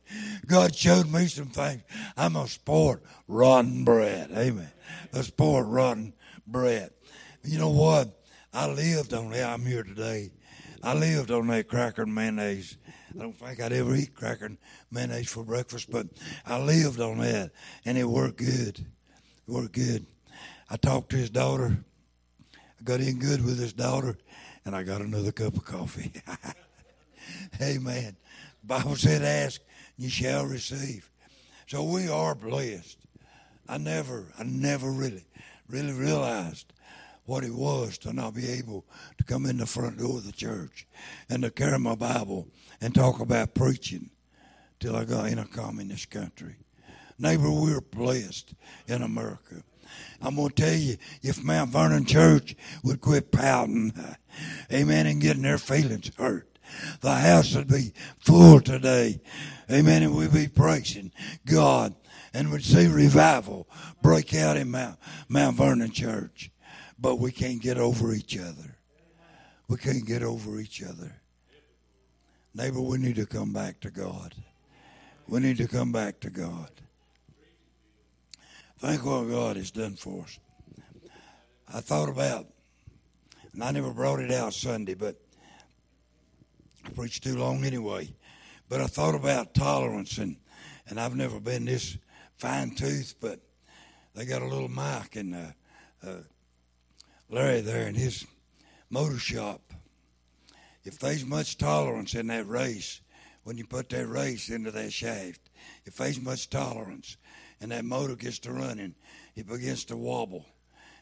God 0.46 0.76
showed 0.76 1.12
me 1.12 1.28
some 1.28 1.48
things. 1.48 1.82
I'm 2.16 2.36
a 2.36 2.48
sport 2.48 3.04
rotten 3.28 3.84
bread. 3.84 4.32
Amen. 4.32 4.72
A 5.13 5.24
sport 5.24 5.68
rotten 5.68 6.13
bread. 6.46 6.92
You 7.44 7.60
know 7.60 7.70
what? 7.70 8.22
I 8.54 8.68
lived 8.68 9.13
on 9.13 9.32
that. 9.32 9.50
I'm 9.50 9.66
here 9.66 9.84
today. 9.84 10.32
I 10.84 10.94
lived 10.94 11.32
on 11.32 11.48
that 11.48 11.68
cracker 11.68 12.04
and 12.04 12.13
mayonnaise 12.13 12.78
I 13.18 13.24
don't 13.24 13.34
think 13.34 13.60
I'd 13.60 13.74
ever 13.74 13.96
eat 13.96 14.14
cracker 14.14 14.46
and 14.46 14.58
mayonnaise 14.92 15.30
for 15.30 15.44
breakfast, 15.44 15.90
but 15.90 16.06
I 16.46 16.60
lived 16.60 17.00
on 17.00 17.18
that, 17.18 17.52
and 17.84 17.98
it 17.98 18.04
worked 18.04 18.38
good. 18.38 18.78
It 18.78 19.52
worked 19.52 19.74
good. 19.74 20.06
I 20.70 20.78
talked 20.78 21.10
to 21.12 21.18
his 21.18 21.32
daughter. 21.32 21.84
I 22.54 22.84
got 22.84 23.00
in 23.00 23.18
good 23.18 23.44
with 23.44 23.58
his 23.58 23.74
daughter, 23.74 24.18
and 24.66 24.76
I 24.76 24.84
got 24.84 25.02
another 25.02 25.32
cup 25.32 25.58
of 25.58 25.66
coffee. 25.66 26.12
Amen. 27.62 28.16
Bible 28.64 28.96
said, 28.96 29.24
"Ask, 29.24 29.62
you 29.98 30.10
shall 30.10 30.46
receive." 30.46 31.10
So 31.66 31.84
we 31.84 32.08
are 32.10 32.36
blessed. 32.36 33.00
I 33.68 33.80
never, 33.80 34.32
I 34.38 34.44
never 34.44 34.92
really, 34.92 35.26
really 35.68 35.94
realized 35.94 36.72
what 37.26 37.44
it 37.44 37.54
was 37.54 37.98
to 37.98 38.14
not 38.14 38.36
be 38.36 38.48
able 38.50 38.86
to 39.18 39.24
come 39.24 39.48
in 39.48 39.58
the 39.58 39.66
front 39.66 39.98
door 39.98 40.18
of 40.18 40.26
the 40.26 40.32
church 40.32 40.88
and 41.30 41.44
to 41.44 41.52
carry 41.52 41.78
my 41.80 41.96
Bible 41.96 42.48
and 42.82 42.94
talk 42.94 43.20
about 43.20 43.54
preaching 43.54 44.10
till 44.80 44.96
I 44.96 45.06
got 45.06 45.30
in 45.30 45.40
a 45.40 45.46
communist 45.46 46.10
country. 46.10 46.56
Neighbor, 47.20 47.50
we're 47.50 47.82
blessed 47.82 48.54
in 48.88 49.02
America. 49.02 49.63
I'm 50.22 50.36
going 50.36 50.50
to 50.50 50.56
tell 50.56 50.74
you, 50.74 50.98
if 51.22 51.44
Mount 51.44 51.72
Vernon 51.72 52.06
Church 52.06 52.56
would 52.84 53.02
quit 53.02 53.32
pouting, 53.32 53.94
amen, 54.72 55.08
and 55.08 55.22
getting 55.22 55.44
their 55.44 55.58
feelings 55.58 56.12
hurt, 56.18 56.60
the 57.02 57.16
house 57.16 57.56
would 57.56 57.70
be 57.70 57.94
full 58.20 58.60
today, 58.60 59.22
amen, 59.72 60.04
and 60.04 60.16
we'd 60.16 60.34
be 60.34 60.48
praising 60.48 61.12
God 61.46 61.96
and 62.34 62.52
would 62.52 62.63
see 62.63 62.88
revival 62.88 63.68
break 64.02 64.36
out 64.36 64.58
in 64.58 64.70
Mount, 64.70 65.00
Mount 65.30 65.58
Vernon 65.58 65.92
Church 65.92 66.52
but 67.00 67.18
we 67.18 67.32
can't 67.32 67.62
get 67.62 67.78
over 67.78 68.13
each 68.13 68.38
other. 68.38 68.78
We 69.68 69.78
can't 69.78 70.06
get 70.06 70.24
over 70.24 70.60
each 70.60 70.82
other. 70.82 71.22
Neighbor, 72.58 72.82
we 72.82 72.98
need 72.98 73.17
to 73.17 73.28
come 73.28 73.54
back 73.54 73.80
to 73.82 73.91
God. 73.91 74.34
We 75.28 75.39
need 75.39 75.58
to 75.58 75.67
come 75.67 75.91
back 75.91 76.20
to 76.22 76.32
God. 76.32 76.72
Think 78.80 79.06
what 79.06 79.30
God 79.30 79.58
has 79.58 79.70
done 79.70 79.96
for 79.96 80.24
us. 80.24 80.39
I 81.72 81.82
thought 81.82 82.10
about, 82.10 82.48
and 83.54 83.63
I 83.63 83.70
never 83.70 83.93
brought 83.93 84.22
it 84.22 84.32
out 84.32 84.56
Sunday, 84.56 84.96
but 84.96 85.17
I 86.84 86.89
preached 86.89 87.22
too 87.22 87.38
long 87.38 87.63
anyway. 87.63 88.12
But 88.70 88.82
I 88.82 88.88
thought 88.88 89.13
about 89.13 89.54
tolerance, 89.54 90.17
and, 90.17 90.36
and 90.88 91.00
I've 91.00 91.15
never 91.15 91.39
been 91.39 91.65
this 91.65 91.96
fine 92.38 92.72
tooth, 92.72 93.13
but 93.22 93.39
they 94.15 94.26
got 94.26 94.41
a 94.41 94.48
little 94.48 94.67
mic, 94.67 95.15
and 95.15 95.36
uh, 95.36 96.08
uh, 96.08 96.22
Larry 97.30 97.62
there 97.62 97.88
in 97.88 97.93
his 97.93 98.26
motor 98.89 99.20
shop. 99.20 99.67
If 100.88 101.00
there's 101.00 101.26
much 101.26 101.58
tolerance 101.58 102.15
in 102.15 102.28
that 102.28 102.47
race, 102.47 103.02
when 103.43 103.58
you 103.58 103.65
put 103.65 103.89
that 103.89 104.08
race 104.08 104.47
into 104.47 104.71
that 104.71 104.93
shaft, 104.93 105.41
if 105.84 105.97
there's 105.97 106.21
much 106.21 106.50
tolerance 106.50 107.17
and 107.60 107.71
that 107.71 107.84
motor 107.84 108.15
gets 108.15 108.39
to 108.39 108.54
running, 108.54 108.95
it 109.36 109.50
begins 109.50 109.84
to 109.86 109.97
wobble. 109.97 110.45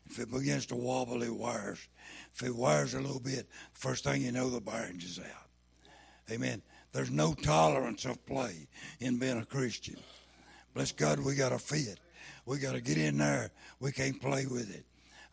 If 0.07 0.17
it 0.17 0.31
begins 0.31 0.65
to 0.67 0.75
wobble, 0.75 1.21
it 1.21 1.31
wires. 1.31 1.87
If 2.33 2.41
it 2.41 2.55
wires 2.55 2.95
a 2.95 2.99
little 2.99 3.19
bit, 3.19 3.47
first 3.73 4.05
thing 4.05 4.23
you 4.23 4.31
know, 4.31 4.49
the 4.49 4.59
bearings 4.59 5.03
is 5.03 5.19
out. 5.19 5.49
Amen. 6.31 6.63
There's 6.91 7.11
no 7.11 7.35
tolerance 7.35 8.05
of 8.05 8.25
play 8.25 8.67
in 9.01 9.19
being 9.19 9.37
a 9.37 9.45
Christian. 9.45 9.97
Bless 10.73 10.91
God, 10.91 11.19
we 11.19 11.35
got 11.35 11.49
to 11.49 11.59
fit. 11.59 11.99
We 12.47 12.57
got 12.57 12.73
to 12.73 12.81
get 12.81 12.97
in 12.97 13.19
there. 13.19 13.51
We 13.79 13.91
can't 13.91 14.19
play 14.19 14.47
with 14.47 14.75
it. 14.75 14.83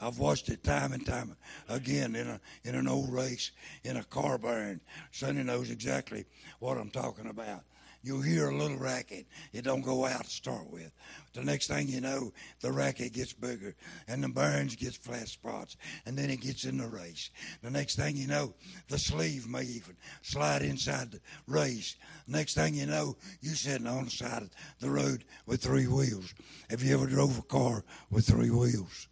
I've 0.03 0.19
watched 0.19 0.49
it 0.49 0.65
time 0.65 0.93
and 0.95 1.07
time 1.07 1.37
again 1.69 2.17
in 2.17 2.27
a 2.27 2.41
in 2.65 2.75
an 2.75 2.89
old 2.89 3.13
race 3.13 3.53
in 3.85 3.99
a 3.99 4.03
car 4.03 4.37
burn. 4.37 4.81
Sonny 5.13 5.45
knows 5.45 5.71
exactly 5.71 6.25
what 6.59 6.77
I'm 6.77 6.91
talking 6.91 7.29
about. 7.29 7.63
You'll 8.03 8.21
hear 8.21 8.49
a 8.49 8.57
little 8.57 8.79
racket. 8.79 9.27
It 9.53 9.63
don't 9.63 9.81
go 9.81 10.05
out 10.05 10.25
to 10.25 10.31
start 10.31 10.69
with. 10.73 10.91
The 11.35 11.45
next 11.45 11.69
thing 11.69 11.87
you 11.87 12.01
know, 12.01 12.33
the 12.61 12.73
racket 12.73 13.13
gets 13.13 13.33
bigger 13.33 13.77
and 14.09 14.25
the 14.25 14.29
burns 14.29 14.75
gets 14.75 14.97
flat 14.97 15.29
spots 15.29 15.77
and 16.05 16.19
then 16.19 16.31
it 16.31 16.41
gets 16.41 16.65
in 16.65 16.79
the 16.79 16.89
race. 16.89 17.31
The 17.63 17.71
next 17.71 17.95
thing 17.95 18.17
you 18.17 18.27
know, 18.27 18.55
the 18.89 18.99
sleeve 18.99 19.47
may 19.47 19.63
even 19.63 19.97
slide 20.23 20.63
inside 20.63 21.13
the 21.13 21.21
race. 21.47 21.95
Next 22.27 22.55
thing 22.55 22.75
you 22.75 22.87
know, 22.87 23.17
you're 23.41 23.55
sitting 23.55 23.87
on 23.87 24.07
the 24.07 24.11
side 24.11 24.43
of 24.43 24.51
the 24.81 24.91
road 24.91 25.25
with 25.47 25.63
three 25.63 25.87
wheels. 25.87 26.35
Have 26.71 26.83
you 26.83 26.93
ever 26.93 27.07
drove 27.07 27.39
a 27.39 27.43
car 27.43 27.85
with 28.11 28.27
three 28.27 28.51
wheels? 28.51 29.07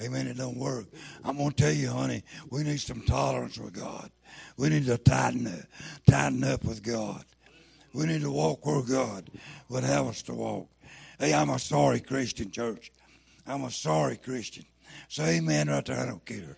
Amen. 0.00 0.28
It 0.28 0.36
don't 0.36 0.56
work. 0.56 0.86
I'm 1.24 1.36
gonna 1.36 1.50
tell 1.50 1.72
you, 1.72 1.88
honey, 1.90 2.22
we 2.50 2.62
need 2.62 2.80
some 2.80 3.02
tolerance 3.02 3.58
with 3.58 3.72
God. 3.72 4.10
We 4.56 4.68
need 4.68 4.86
to 4.86 4.98
tighten 4.98 5.46
up, 5.46 5.64
tighten 6.08 6.44
up 6.44 6.64
with 6.64 6.82
God. 6.82 7.24
We 7.94 8.06
need 8.06 8.20
to 8.22 8.30
walk 8.30 8.64
where 8.64 8.82
God 8.82 9.28
would 9.68 9.84
have 9.84 10.06
us 10.06 10.22
to 10.22 10.34
walk. 10.34 10.68
Hey, 11.18 11.34
I'm 11.34 11.50
a 11.50 11.58
sorry 11.58 12.00
Christian, 12.00 12.50
church. 12.50 12.92
I'm 13.46 13.64
a 13.64 13.70
sorry 13.70 14.16
Christian. 14.16 14.64
Say 15.08 15.38
amen 15.38 15.68
right 15.68 15.84
there. 15.84 15.98
I 15.98 16.06
don't 16.06 16.24
care. 16.24 16.56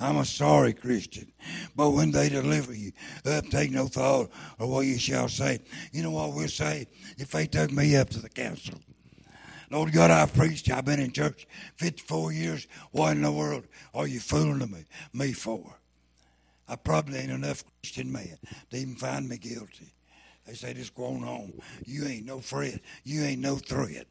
I'm 0.00 0.16
a 0.16 0.24
sorry 0.24 0.72
Christian. 0.72 1.30
But 1.76 1.90
when 1.90 2.10
they 2.10 2.30
deliver 2.30 2.72
you 2.72 2.92
up, 3.26 3.46
take 3.48 3.70
no 3.70 3.86
thought 3.86 4.30
of 4.58 4.68
what 4.68 4.86
you 4.86 4.98
shall 4.98 5.28
say. 5.28 5.60
You 5.92 6.02
know 6.02 6.10
what 6.10 6.32
we'll 6.32 6.48
say? 6.48 6.86
If 7.18 7.32
they 7.32 7.46
took 7.46 7.70
me 7.70 7.96
up 7.96 8.08
to 8.10 8.20
the 8.20 8.30
council. 8.30 8.78
Lord 9.70 9.92
God, 9.92 10.10
I've 10.10 10.34
preached. 10.34 10.70
I've 10.70 10.84
been 10.84 11.00
in 11.00 11.12
church 11.12 11.46
54 11.76 12.32
years. 12.32 12.66
What 12.90 13.12
in 13.12 13.22
the 13.22 13.30
world 13.30 13.64
are 13.94 14.06
you 14.06 14.18
fooling 14.18 14.58
me, 14.70 14.84
me 15.12 15.32
for? 15.32 15.76
I 16.68 16.76
probably 16.76 17.18
ain't 17.18 17.30
enough 17.30 17.64
Christian 17.80 18.10
man 18.10 18.38
to 18.70 18.76
even 18.76 18.96
find 18.96 19.28
me 19.28 19.38
guilty. 19.38 19.92
They 20.46 20.54
say, 20.54 20.74
just 20.74 20.94
go 20.94 21.06
on 21.06 21.22
home. 21.22 21.52
You 21.84 22.06
ain't 22.06 22.26
no 22.26 22.40
threat. 22.40 22.80
You 23.04 23.22
ain't 23.22 23.40
no 23.40 23.56
threat 23.56 24.06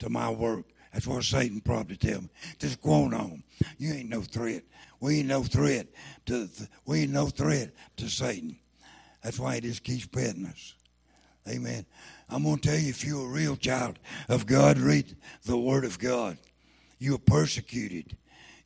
to 0.00 0.08
my 0.08 0.30
work. 0.30 0.64
That's 0.92 1.06
what 1.06 1.22
Satan 1.24 1.60
probably 1.60 1.96
tell 1.96 2.22
me. 2.22 2.28
Just 2.58 2.80
go 2.80 3.04
on 3.04 3.12
home. 3.12 3.44
You 3.78 3.92
ain't 3.92 4.08
no 4.08 4.22
threat. 4.22 4.64
We 5.00 5.18
ain't 5.18 5.28
no 5.28 5.42
threat 5.42 5.86
to 6.26 6.48
we 6.86 7.02
ain't 7.02 7.12
no 7.12 7.26
threat 7.26 7.72
to 7.98 8.08
Satan. 8.08 8.58
That's 9.22 9.38
why 9.38 9.56
he 9.56 9.60
just 9.60 9.84
keeps 9.84 10.06
petting 10.06 10.46
us. 10.46 10.74
Amen. 11.48 11.84
I'm 12.28 12.42
going 12.42 12.58
to 12.58 12.68
tell 12.68 12.78
you, 12.78 12.88
if 12.88 13.04
you're 13.04 13.24
a 13.24 13.32
real 13.32 13.56
child 13.56 13.98
of 14.28 14.46
God, 14.46 14.78
read 14.78 15.16
the 15.44 15.56
Word 15.56 15.84
of 15.84 15.98
God. 15.98 16.38
You're 16.98 17.18
persecuted. 17.18 18.16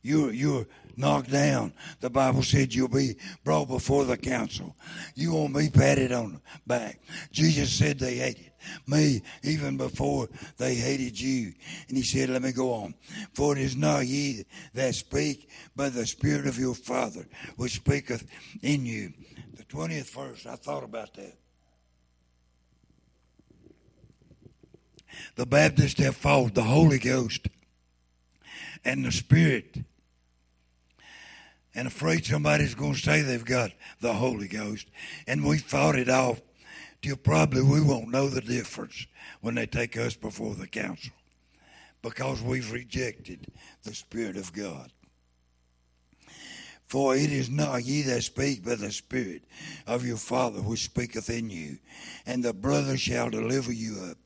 You're, 0.01 0.31
you're 0.31 0.65
knocked 0.97 1.31
down. 1.31 1.73
The 1.99 2.09
Bible 2.09 2.43
said 2.43 2.73
you'll 2.73 2.87
be 2.87 3.17
brought 3.43 3.67
before 3.67 4.05
the 4.05 4.17
council. 4.17 4.75
You 5.15 5.33
won't 5.33 5.55
be 5.55 5.69
patted 5.69 6.11
on 6.11 6.33
the 6.33 6.41
back. 6.65 6.99
Jesus 7.31 7.71
said 7.71 7.99
they 7.99 8.15
hated 8.15 8.51
me 8.87 9.21
even 9.43 9.77
before 9.77 10.27
they 10.57 10.75
hated 10.75 11.19
you. 11.19 11.53
And 11.87 11.97
he 11.97 12.03
said, 12.03 12.29
let 12.29 12.41
me 12.41 12.51
go 12.51 12.73
on. 12.73 12.95
For 13.33 13.55
it 13.55 13.61
is 13.61 13.75
not 13.75 14.07
ye 14.07 14.45
that 14.73 14.95
speak, 14.95 15.49
but 15.75 15.93
the 15.93 16.05
Spirit 16.05 16.47
of 16.47 16.57
your 16.57 16.75
Father 16.75 17.27
which 17.57 17.75
speaketh 17.75 18.25
in 18.61 18.85
you. 18.85 19.13
The 19.55 19.63
20th 19.63 20.11
verse, 20.13 20.45
I 20.45 20.55
thought 20.55 20.83
about 20.83 21.13
that. 21.15 21.35
The 25.35 25.45
Baptists 25.45 25.99
have 25.99 26.15
fought 26.15 26.53
the 26.53 26.63
Holy 26.63 26.99
Ghost 26.99 27.47
and 28.83 29.05
the 29.05 29.11
Spirit 29.11 29.77
and 31.73 31.87
afraid 31.87 32.25
somebody's 32.25 32.75
going 32.75 32.93
to 32.93 32.99
say 32.99 33.21
they've 33.21 33.45
got 33.45 33.71
the 34.01 34.13
Holy 34.13 34.47
Ghost. 34.47 34.87
And 35.27 35.45
we 35.45 35.57
fought 35.57 35.97
it 35.97 36.09
off 36.09 36.41
till 37.01 37.15
probably 37.15 37.61
we 37.61 37.81
won't 37.81 38.09
know 38.11 38.29
the 38.29 38.41
difference 38.41 39.07
when 39.41 39.55
they 39.55 39.65
take 39.65 39.97
us 39.97 40.15
before 40.15 40.55
the 40.55 40.67
council 40.67 41.13
because 42.01 42.41
we've 42.41 42.71
rejected 42.71 43.47
the 43.83 43.93
Spirit 43.93 44.35
of 44.35 44.53
God. 44.53 44.91
For 46.87 47.15
it 47.15 47.31
is 47.31 47.49
not 47.49 47.85
ye 47.85 48.01
that 48.01 48.23
speak, 48.23 48.65
but 48.65 48.79
the 48.79 48.91
Spirit 48.91 49.43
of 49.87 50.05
your 50.05 50.17
Father 50.17 50.61
which 50.61 50.83
speaketh 50.83 51.29
in 51.29 51.49
you. 51.49 51.77
And 52.25 52.43
the 52.43 52.53
brother 52.53 52.97
shall 52.97 53.29
deliver 53.29 53.71
you 53.71 54.09
up. 54.11 54.17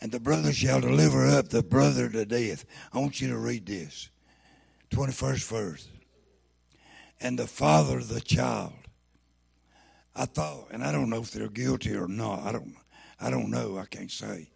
And 0.00 0.12
the 0.12 0.20
brother 0.20 0.52
shall 0.52 0.80
deliver 0.80 1.26
up 1.26 1.48
the 1.48 1.62
brother 1.62 2.08
to 2.10 2.26
death. 2.26 2.64
I 2.92 2.98
want 2.98 3.20
you 3.20 3.28
to 3.28 3.38
read 3.38 3.66
this. 3.66 4.10
21st 4.90 5.48
verse. 5.48 5.88
And 7.20 7.38
the 7.38 7.46
father 7.46 7.98
of 7.98 8.08
the 8.08 8.20
child. 8.20 8.74
I 10.14 10.24
thought, 10.24 10.68
and 10.70 10.82
I 10.82 10.92
don't 10.92 11.10
know 11.10 11.20
if 11.20 11.30
they're 11.30 11.48
guilty 11.48 11.94
or 11.94 12.08
not. 12.08 12.40
I 12.40 12.52
don't, 12.52 12.74
I 13.20 13.30
don't 13.30 13.50
know. 13.50 13.78
I 13.78 13.84
can't 13.84 14.10
say. 14.10 14.48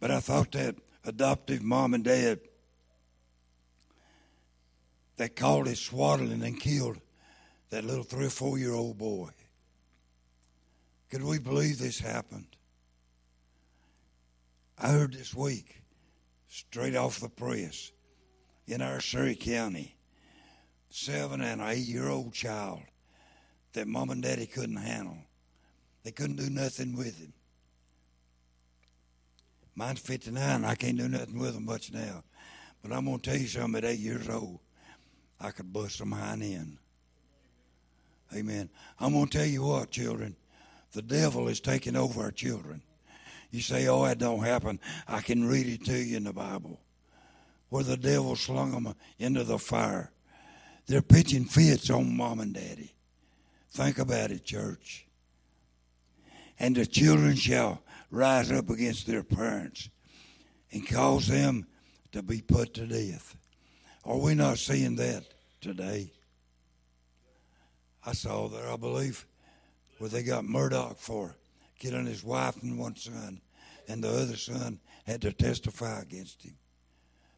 But 0.00 0.10
I 0.10 0.20
thought 0.20 0.52
that 0.52 0.76
adoptive 1.04 1.62
mom 1.62 1.94
and 1.94 2.04
dad 2.04 2.40
that 5.16 5.36
called 5.36 5.68
it 5.68 5.78
swaddling 5.78 6.42
and 6.42 6.58
killed 6.58 6.98
that 7.70 7.84
little 7.84 8.04
three 8.04 8.26
or 8.26 8.30
four 8.30 8.58
year 8.58 8.72
old 8.72 8.98
boy. 8.98 9.30
Could 11.10 11.22
we 11.22 11.38
believe 11.38 11.78
this 11.78 12.00
happened? 12.00 12.53
I 14.78 14.88
heard 14.88 15.12
this 15.12 15.34
week, 15.34 15.82
straight 16.48 16.96
off 16.96 17.20
the 17.20 17.28
press, 17.28 17.92
in 18.66 18.82
our 18.82 19.00
Surry 19.00 19.36
County, 19.36 19.96
seven 20.88 21.40
and 21.40 21.60
eight 21.60 21.78
year 21.78 22.08
old 22.08 22.32
child 22.32 22.82
that 23.72 23.86
mom 23.86 24.10
and 24.10 24.22
daddy 24.22 24.46
couldn't 24.46 24.76
handle. 24.76 25.18
They 26.02 26.12
couldn't 26.12 26.36
do 26.36 26.50
nothing 26.50 26.96
with 26.96 27.18
him. 27.18 27.32
Mine's 29.74 30.00
59. 30.00 30.64
I 30.64 30.74
can't 30.74 30.98
do 30.98 31.08
nothing 31.08 31.38
with 31.38 31.56
him 31.56 31.64
much 31.64 31.92
now. 31.92 32.22
But 32.82 32.92
I'm 32.92 33.06
going 33.06 33.18
to 33.18 33.30
tell 33.30 33.40
you 33.40 33.46
something 33.46 33.82
at 33.82 33.90
eight 33.90 33.98
years 33.98 34.28
old, 34.28 34.60
I 35.40 35.50
could 35.50 35.72
bust 35.72 35.96
some 35.96 36.12
hind 36.12 36.42
end. 36.42 36.78
Amen. 38.34 38.68
I'm 39.00 39.12
going 39.12 39.26
to 39.26 39.38
tell 39.38 39.46
you 39.46 39.62
what, 39.62 39.90
children. 39.90 40.36
The 40.92 41.02
devil 41.02 41.48
is 41.48 41.60
taking 41.60 41.96
over 41.96 42.22
our 42.22 42.30
children. 42.30 42.82
You 43.54 43.60
say, 43.60 43.86
oh, 43.86 44.04
that 44.04 44.18
don't 44.18 44.42
happen. 44.42 44.80
I 45.06 45.20
can 45.20 45.46
read 45.46 45.68
it 45.68 45.84
to 45.84 45.96
you 45.96 46.16
in 46.16 46.24
the 46.24 46.32
Bible 46.32 46.80
where 47.68 47.84
the 47.84 47.96
devil 47.96 48.34
slung 48.34 48.72
them 48.72 48.92
into 49.20 49.44
the 49.44 49.60
fire. 49.60 50.10
They're 50.88 51.00
pitching 51.00 51.44
fits 51.44 51.88
on 51.88 52.16
mom 52.16 52.40
and 52.40 52.52
daddy. 52.52 52.92
Think 53.70 54.00
about 54.00 54.32
it, 54.32 54.44
church. 54.44 55.06
And 56.58 56.74
the 56.74 56.84
children 56.84 57.36
shall 57.36 57.80
rise 58.10 58.50
up 58.50 58.70
against 58.70 59.06
their 59.06 59.22
parents 59.22 59.88
and 60.72 60.84
cause 60.88 61.28
them 61.28 61.68
to 62.10 62.24
be 62.24 62.40
put 62.40 62.74
to 62.74 62.88
death. 62.88 63.36
Are 64.04 64.18
we 64.18 64.34
not 64.34 64.58
seeing 64.58 64.96
that 64.96 65.22
today? 65.60 66.10
I 68.04 68.14
saw 68.14 68.48
there, 68.48 68.68
I 68.68 68.76
believe, 68.76 69.24
where 69.98 70.10
they 70.10 70.24
got 70.24 70.42
Murdaugh 70.42 70.96
for 70.96 71.36
killing 71.84 72.06
his 72.06 72.24
wife 72.24 72.62
and 72.62 72.78
one 72.78 72.96
son, 72.96 73.38
and 73.88 74.02
the 74.02 74.08
other 74.08 74.36
son 74.36 74.80
had 75.06 75.20
to 75.20 75.32
testify 75.32 76.00
against 76.00 76.42
him. 76.42 76.56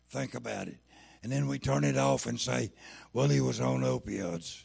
Think 0.08 0.34
about 0.34 0.68
it. 0.68 0.78
And 1.24 1.32
then 1.32 1.48
we 1.48 1.58
turn 1.58 1.82
it 1.82 1.96
off 1.98 2.26
and 2.26 2.38
say, 2.38 2.70
well, 3.12 3.28
he 3.28 3.40
was 3.40 3.60
on 3.60 3.80
opioids. 3.80 4.64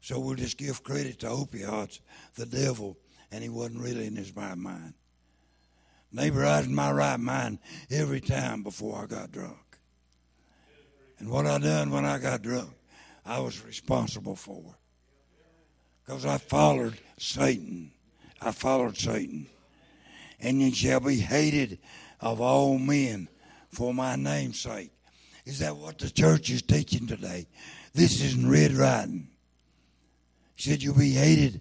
So 0.00 0.18
we'll 0.18 0.36
just 0.36 0.56
give 0.56 0.82
credit 0.82 1.20
to 1.20 1.26
opioids, 1.26 2.00
the 2.34 2.46
devil, 2.46 2.96
and 3.30 3.42
he 3.42 3.50
wasn't 3.50 3.82
really 3.82 4.06
in 4.06 4.16
his 4.16 4.34
right 4.34 4.56
mind. 4.56 4.94
Neighbor, 6.10 6.44
I 6.44 6.58
was 6.58 6.66
in 6.66 6.74
my 6.74 6.92
right 6.92 7.20
mind 7.20 7.58
every 7.90 8.20
time 8.20 8.62
before 8.62 9.02
I 9.02 9.06
got 9.06 9.32
drunk. 9.32 9.58
And 11.18 11.28
what 11.28 11.46
I 11.46 11.58
done 11.58 11.90
when 11.90 12.06
I 12.06 12.18
got 12.18 12.40
drunk, 12.40 12.70
I 13.26 13.38
was 13.38 13.62
responsible 13.64 14.34
for. 14.34 14.64
Because 16.04 16.24
I 16.24 16.38
followed 16.38 16.98
Satan. 17.18 17.92
I 18.44 18.50
followed 18.50 18.96
Satan. 18.96 19.46
And 20.40 20.60
ye 20.60 20.72
shall 20.72 21.00
be 21.00 21.18
hated 21.18 21.78
of 22.20 22.40
all 22.40 22.78
men 22.78 23.28
for 23.68 23.94
my 23.94 24.16
name's 24.16 24.60
sake. 24.60 24.90
Is 25.44 25.58
that 25.60 25.76
what 25.76 25.98
the 25.98 26.10
church 26.10 26.50
is 26.50 26.62
teaching 26.62 27.06
today? 27.06 27.46
This 27.94 28.22
isn't 28.22 28.48
red 28.48 28.72
writing. 28.72 29.28
He 30.54 30.70
said, 30.70 30.82
You'll 30.82 30.98
be 30.98 31.12
hated 31.12 31.60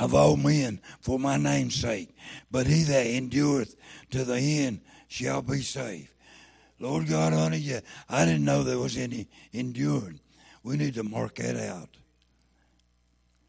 of 0.00 0.14
all 0.14 0.36
men 0.36 0.80
for 1.00 1.18
my 1.18 1.36
name's 1.36 1.74
sake. 1.74 2.16
But 2.50 2.66
he 2.66 2.82
that 2.84 3.06
endureth 3.06 3.76
to 4.10 4.24
the 4.24 4.38
end 4.38 4.80
shall 5.08 5.42
be 5.42 5.62
saved. 5.62 6.08
Lord 6.80 7.08
God, 7.08 7.32
honor 7.32 7.56
you. 7.56 7.80
I 8.08 8.24
didn't 8.24 8.44
know 8.44 8.62
there 8.62 8.78
was 8.78 8.96
any 8.96 9.28
enduring. 9.52 10.20
We 10.62 10.76
need 10.76 10.94
to 10.94 11.04
mark 11.04 11.36
that 11.36 11.56
out. 11.56 11.88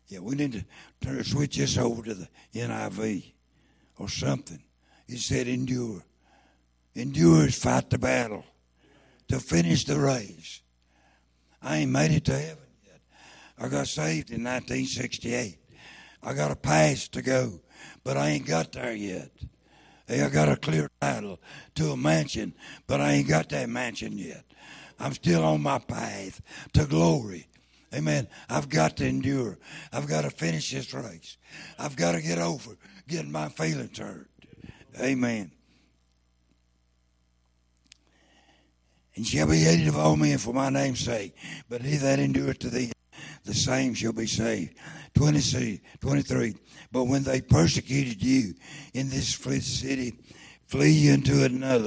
Yeah, 0.08 0.20
we 0.20 0.36
need 0.36 0.54
to 0.54 0.65
turn, 1.02 1.24
switch 1.24 1.58
this 1.58 1.78
over 1.78 2.04
to 2.04 2.13
the 2.13 2.28
NIV 2.54 3.34
or 3.98 4.10
something. 4.10 4.62
It 5.08 5.20
said 5.20 5.48
endure. 5.48 6.04
Endure 6.96 7.48
is 7.48 7.58
fight 7.58 7.89
the 7.89 7.98
battle 7.98 8.46
to 9.28 9.39
finish 9.39 9.86
the 9.86 10.00
race. 10.00 10.62
I 11.62 11.78
ain't 11.78 11.91
made 11.91 12.12
it 12.12 12.26
to 12.26 12.38
heaven 12.38 12.68
yet. 12.86 13.02
I 13.58 13.68
got 13.68 13.88
saved 13.88 14.30
in 14.30 14.44
1968. 14.44 15.58
I 16.24 16.34
got 16.34 16.52
a 16.52 16.56
pass 16.56 17.08
to 17.10 17.22
go, 17.22 17.60
but 18.04 18.18
I 18.18 18.30
ain't 18.30 18.48
got 18.48 18.72
there 18.72 18.94
yet. 18.94 19.32
Hey, 20.08 20.22
I 20.22 20.30
got 20.30 20.50
a 20.50 20.56
clear 20.56 20.89
title 21.02 21.39
to 21.76 21.91
a 21.91 21.98
mansion, 21.98 22.54
but 22.86 23.02
I 23.02 23.13
ain't 23.13 23.28
got 23.28 23.50
that 23.50 23.70
mansion 23.70 24.18
yet. 24.18 24.44
I'm 25.00 25.13
still 25.13 25.44
on 25.44 25.62
my 25.62 25.80
path 25.80 26.41
to 26.74 26.86
glory. 26.86 27.48
Amen. 27.95 28.27
I've 28.49 28.67
got 28.67 28.97
to 28.97 29.05
endure. 29.08 29.58
I've 29.93 30.08
got 30.08 30.23
to 30.23 30.29
finish 30.29 30.71
this 30.71 30.93
race. 30.93 31.38
I've 31.79 31.95
got 31.95 32.12
to 32.12 32.21
get 32.21 32.39
over 32.39 32.75
getting 33.08 33.31
my 33.31 33.47
feelings 33.49 33.97
hurt. 33.97 34.29
Amen. 34.99 35.51
And 39.15 39.25
shall 39.25 39.47
be 39.47 39.60
hated 39.60 39.88
of 39.88 39.97
all 39.97 40.17
men 40.17 40.38
for 40.38 40.53
my 40.53 40.69
name's 40.69 40.99
sake. 40.99 41.36
But 41.69 41.81
he 41.81 41.95
that 41.97 42.19
endureth 42.19 42.60
to 42.60 42.69
the 42.69 42.91
the 43.45 43.53
same 43.53 43.93
shall 43.93 44.12
be 44.12 44.25
saved. 44.25 44.75
23, 45.13 45.79
23. 46.01 46.55
But 46.91 47.05
when 47.05 47.23
they 47.23 47.41
persecuted 47.41 48.21
you 48.21 48.55
in 48.93 49.10
this 49.10 49.36
city, 49.36 50.19
flee 50.67 51.12
unto 51.12 51.43
another. 51.43 51.86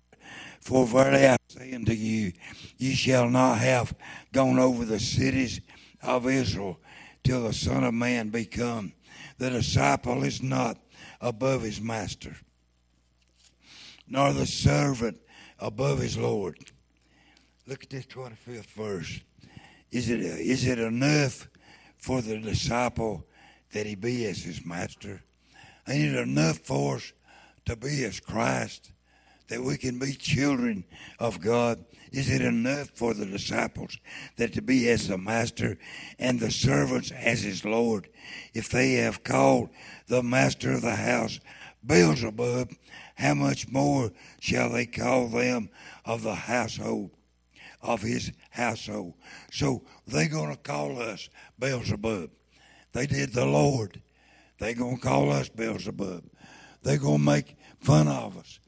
For 0.60 0.86
verily 0.86 1.26
I 1.26 1.36
say 1.48 1.74
unto 1.74 1.92
you, 1.92 2.32
ye 2.76 2.94
shall 2.94 3.28
not 3.28 3.58
have 3.58 3.94
gone 4.32 4.58
over 4.58 4.84
the 4.84 5.00
cities 5.00 5.60
of 6.02 6.26
Israel 6.26 6.78
till 7.24 7.44
the 7.44 7.52
Son 7.52 7.84
of 7.84 7.94
Man 7.94 8.30
be 8.30 8.44
come. 8.44 8.92
The 9.38 9.50
disciple 9.50 10.24
is 10.24 10.42
not 10.42 10.78
above 11.20 11.62
his 11.62 11.80
master, 11.80 12.36
nor 14.08 14.32
the 14.32 14.46
servant 14.46 15.20
above 15.58 16.00
his 16.00 16.16
Lord. 16.16 16.58
Look 17.66 17.84
at 17.84 17.90
this 17.90 18.06
25th 18.06 18.66
verse. 18.66 19.20
Is 19.90 20.10
it, 20.10 20.20
is 20.20 20.66
it 20.66 20.78
enough 20.78 21.48
for 21.96 22.22
the 22.22 22.38
disciple 22.38 23.26
that 23.72 23.86
he 23.86 23.94
be 23.94 24.26
as 24.26 24.42
his 24.42 24.64
master? 24.64 25.22
Ain't 25.86 26.14
it 26.14 26.18
enough 26.18 26.58
for 26.58 26.96
us 26.96 27.12
to 27.66 27.76
be 27.76 28.04
as 28.04 28.20
Christ, 28.20 28.92
that 29.48 29.62
we 29.62 29.76
can 29.76 29.98
be 29.98 30.12
children 30.12 30.84
of 31.18 31.40
God? 31.40 31.84
Is 32.12 32.30
it 32.30 32.40
enough 32.40 32.90
for 32.94 33.12
the 33.14 33.26
disciples 33.26 33.98
that 34.36 34.54
to 34.54 34.62
be 34.62 34.88
as 34.88 35.08
the 35.08 35.18
master 35.18 35.78
and 36.18 36.40
the 36.40 36.50
servants 36.50 37.10
as 37.10 37.42
his 37.42 37.64
Lord? 37.64 38.08
If 38.54 38.70
they 38.70 38.94
have 38.94 39.24
called 39.24 39.70
the 40.06 40.22
master 40.22 40.72
of 40.72 40.82
the 40.82 40.96
house 40.96 41.40
Beelzebub, 41.84 42.72
how 43.14 43.34
much 43.34 43.68
more 43.68 44.10
shall 44.40 44.70
they 44.70 44.86
call 44.86 45.28
them 45.28 45.70
of 46.04 46.22
the 46.22 46.34
household 46.34 47.10
of 47.82 48.02
his 48.02 48.32
household. 48.50 49.14
So 49.52 49.82
they're 50.06 50.28
going 50.28 50.50
to 50.50 50.56
call 50.56 51.00
us 51.00 51.28
Beelzebub. 51.58 52.30
They 52.92 53.06
did 53.06 53.32
the 53.32 53.46
Lord. 53.46 54.00
They're 54.58 54.74
going 54.74 54.96
to 54.96 55.02
call 55.02 55.30
us 55.30 55.48
Beelzebub. 55.48 56.24
They're 56.82 56.98
going 56.98 57.18
to 57.18 57.24
make 57.24 57.56
fun 57.80 58.08
of 58.08 58.36
us. 58.36 58.58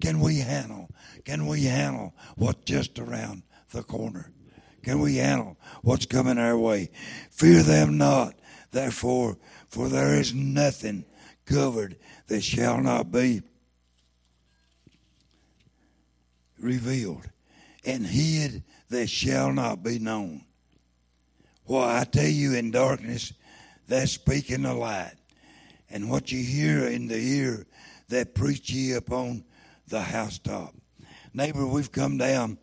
Can 0.00 0.20
we 0.20 0.38
handle? 0.38 0.88
Can 1.24 1.46
we 1.46 1.64
handle 1.64 2.14
what's 2.36 2.64
just 2.64 2.98
around 2.98 3.42
the 3.70 3.82
corner? 3.82 4.32
Can 4.82 5.00
we 5.00 5.16
handle 5.16 5.56
what's 5.82 6.06
coming 6.06 6.38
our 6.38 6.58
way? 6.58 6.90
Fear 7.30 7.62
them 7.62 7.98
not, 7.98 8.34
therefore, 8.70 9.36
for 9.68 9.88
there 9.88 10.14
is 10.14 10.34
nothing 10.34 11.04
covered 11.44 11.96
that 12.28 12.42
shall 12.42 12.80
not 12.80 13.10
be 13.10 13.42
revealed 16.58 17.28
and 17.84 18.06
hid 18.06 18.62
that 18.88 19.08
shall 19.08 19.52
not 19.52 19.82
be 19.82 19.98
known. 19.98 20.44
What 21.64 21.88
I 21.88 22.04
tell 22.04 22.26
you 22.26 22.54
in 22.54 22.70
darkness, 22.70 23.32
that's 23.86 24.12
speaking 24.12 24.62
the 24.62 24.74
light. 24.74 25.14
And 25.90 26.10
what 26.10 26.30
you 26.30 26.42
hear 26.42 26.86
in 26.86 27.08
the 27.08 27.18
ear, 27.18 27.66
that 28.08 28.34
preach 28.34 28.70
ye 28.70 28.92
upon 28.92 29.44
the 29.90 30.00
housetop. 30.00 30.74
Neighbor, 31.34 31.66
we've 31.66 31.92
come 31.92 32.16
down 32.16 32.58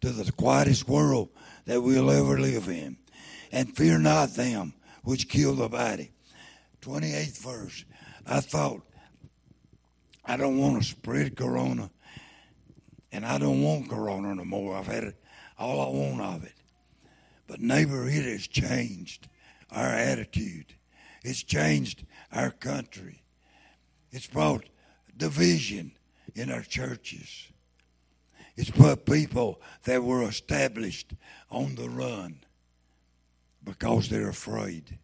to 0.00 0.10
the 0.10 0.30
quietest 0.32 0.88
world 0.88 1.30
that 1.64 1.80
we'll 1.80 2.10
ever 2.10 2.38
live 2.38 2.68
in. 2.68 2.96
And 3.50 3.76
fear 3.76 3.98
not 3.98 4.30
them 4.30 4.74
which 5.02 5.28
kill 5.28 5.54
the 5.54 5.68
body. 5.68 6.10
28th 6.82 7.38
verse. 7.38 7.84
I 8.26 8.40
thought, 8.40 8.82
I 10.24 10.36
don't 10.36 10.58
want 10.58 10.82
to 10.82 10.88
spread 10.88 11.36
corona 11.36 11.90
and 13.12 13.26
I 13.26 13.38
don't 13.38 13.62
want 13.62 13.90
Corona 13.90 14.34
no 14.34 14.44
more. 14.44 14.74
I've 14.74 14.86
had 14.86 15.04
it, 15.04 15.16
all 15.58 15.80
I 15.80 15.88
want 15.88 16.20
of 16.22 16.44
it. 16.44 16.54
But 17.46 17.60
neighbor, 17.60 18.08
it 18.08 18.24
has 18.24 18.46
changed 18.46 19.28
our 19.70 19.86
attitude. 19.88 20.74
It's 21.22 21.42
changed 21.42 22.04
our 22.32 22.50
country. 22.50 23.22
It's 24.10 24.26
brought 24.26 24.64
division 25.16 25.92
in 26.34 26.50
our 26.50 26.62
churches. 26.62 27.48
It's 28.56 28.70
put 28.70 29.06
people 29.06 29.60
that 29.84 30.02
were 30.02 30.28
established 30.28 31.14
on 31.50 31.74
the 31.74 31.88
run 31.88 32.40
because 33.64 34.08
they're 34.08 34.28
afraid. 34.28 34.98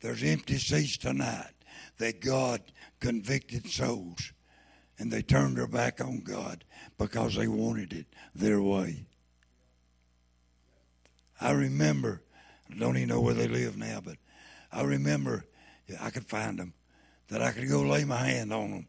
There's 0.00 0.22
empty 0.22 0.58
seats 0.58 0.96
tonight 0.96 1.54
that 1.98 2.20
God 2.20 2.62
convicted 3.00 3.68
souls 3.68 4.32
and 4.98 5.12
they 5.12 5.22
turned 5.22 5.56
their 5.56 5.66
back 5.66 6.00
on 6.00 6.20
God 6.20 6.64
because 6.98 7.36
they 7.36 7.48
wanted 7.48 7.92
it 7.92 8.06
their 8.34 8.60
way. 8.60 9.04
I 11.40 11.52
remember, 11.52 12.22
I 12.70 12.78
don't 12.78 12.96
even 12.96 13.08
know 13.08 13.20
where 13.20 13.34
they 13.34 13.48
live 13.48 13.76
now, 13.76 14.00
but 14.04 14.16
I 14.72 14.82
remember 14.82 15.44
I 16.00 16.10
could 16.10 16.26
find 16.26 16.58
them, 16.58 16.74
that 17.28 17.42
I 17.42 17.52
could 17.52 17.68
go 17.68 17.82
lay 17.82 18.04
my 18.04 18.16
hand 18.16 18.52
on 18.52 18.70
them. 18.70 18.88